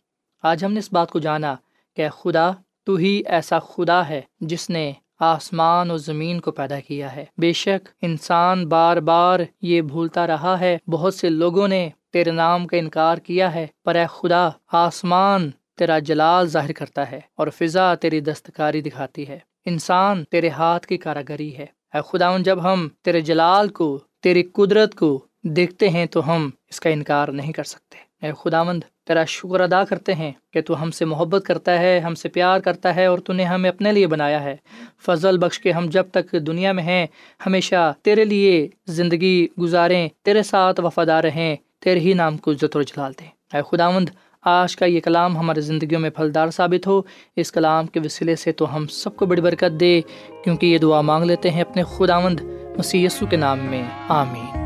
آج 0.42 0.64
ہم 0.64 0.72
نے 0.72 0.79
اس 0.79 0.92
بات 0.92 1.11
کو 1.11 1.18
جانا 1.18 1.55
کہ 1.96 2.09
خدا 2.09 2.51
تو 2.87 2.94
ہی 2.94 3.22
ایسا 3.27 3.59
خدا 3.59 4.09
ہے 4.09 4.20
جس 4.40 4.70
نے 4.70 4.92
آسمان 5.20 5.90
اور 5.90 5.99
زمین 5.99 6.40
کو 6.40 6.53
پیدا 6.53 6.81
کیا 6.81 7.16
ہے۔ 7.16 7.25
بے 7.38 7.53
شک 7.53 7.88
انسان 8.03 8.68
بار 8.68 8.96
بار 8.96 9.40
یہ 9.62 9.81
بھولتا 9.83 10.27
رہا 10.27 10.61
ہے، 10.61 10.79
بہت 10.87 11.14
سے 11.14 11.29
لوگوں 11.29 11.68
نے 11.68 11.90
تیرے 12.12 12.31
نام 12.31 12.66
کا 12.66 12.77
انکار 12.77 13.18
کیا 13.18 13.55
ہے، 13.55 13.66
پر 13.85 13.94
اے 13.94 14.05
خدا، 14.11 14.49
آسمان 14.72 15.51
تیرا 15.77 15.99
جلال 15.99 16.46
ظاہر 16.46 16.72
کرتا 16.72 17.11
ہے 17.11 17.20
اور 17.37 17.49
فضا 17.49 17.94
تیری 17.94 18.20
دستکاری 18.20 18.81
دکھاتی 18.81 19.29
ہے۔ 19.29 19.38
انسان 19.64 20.25
تیرے 20.25 20.49
ہاتھ 20.49 20.87
کی 20.87 20.96
کاراگری 20.96 21.57
ہے۔ 21.57 21.66
اے 21.94 22.01
خدا 22.09 22.38
جب 22.38 22.72
ہم 22.72 22.88
تیرے 23.03 23.20
جلال 23.20 23.68
کو، 23.68 24.01
تیری 24.22 24.42
قدرت 24.42 24.94
کو 24.94 25.25
دیکھتے 25.42 25.88
ہیں 25.88 26.07
تو 26.07 26.35
ہم 26.35 26.51
اس 26.70 26.81
کا 26.81 26.90
انکار 26.90 27.29
نہیں 27.29 27.53
کر 27.53 27.64
سکتے۔ 27.64 28.27
اے 28.27 28.33
خداوند 28.38 28.85
تیرا 29.06 29.24
شکر 29.24 29.60
ادا 29.60 29.84
کرتے 29.84 30.14
ہیں 30.14 30.32
کہ 30.52 30.60
تو 30.60 30.82
ہم 30.82 30.90
سے 30.90 31.04
محبت 31.04 31.42
کرتا 31.46 31.78
ہے، 31.78 31.98
ہم 31.98 32.14
سے 32.14 32.28
پیار 32.28 32.60
کرتا 32.60 32.96
ہے 32.96 33.06
اور 33.06 33.18
تو 33.18 33.32
نے 33.32 33.44
ہمیں 33.44 33.70
اپنے 33.70 33.92
لیے 33.92 34.06
بنایا 34.06 34.44
ہے۔ 34.44 34.56
فضل 35.06 35.38
بخش 35.38 35.58
کے 35.58 35.72
ہم 35.72 35.86
جب 35.88 36.04
تک 36.12 36.32
دنیا 36.32 36.72
میں 36.72 36.82
ہیں، 36.82 37.06
ہمیشہ 37.46 37.94
تیرے 38.02 38.24
لیے 38.24 38.68
زندگی 38.86 39.48
گزاریں، 39.60 40.08
تیرے 40.22 40.42
ساتھ 40.42 40.80
وفادار 40.80 41.24
رہیں، 41.24 41.56
تیرے 41.80 42.00
ہی 42.00 42.12
نام 42.12 42.36
کو 42.36 42.52
عزت 42.52 42.76
و 42.76 42.82
جلال 42.82 43.12
دیں۔ 43.20 43.56
اے 43.56 43.62
خداوند، 43.72 44.08
آج 44.44 44.76
کا 44.76 44.86
یہ 44.86 45.00
کلام 45.00 45.36
ہمارے 45.36 45.60
زندگیوں 45.60 46.00
میں 46.00 46.10
پھلدار 46.10 46.50
ثابت 46.50 46.86
ہو۔ 46.86 47.02
اس 47.36 47.52
کلام 47.52 47.86
کے 47.86 48.00
وسیلے 48.04 48.36
سے 48.36 48.52
تو 48.52 48.76
ہم 48.76 48.86
سب 48.86 49.16
کو 49.16 49.26
بڑی 49.26 49.40
برکت 49.40 49.80
دے، 49.80 50.00
کیونکہ 50.44 50.66
یہ 50.66 50.78
دعا 50.78 51.00
مانگ 51.00 51.24
لیتے 51.24 51.50
ہیں 51.50 51.60
اپنے 51.60 51.82
خداوند 51.82 52.40
مسی 52.76 53.06
کے 53.30 53.36
نام 53.36 53.58
میں۔ 53.58 53.82
آمین۔ 54.08 54.65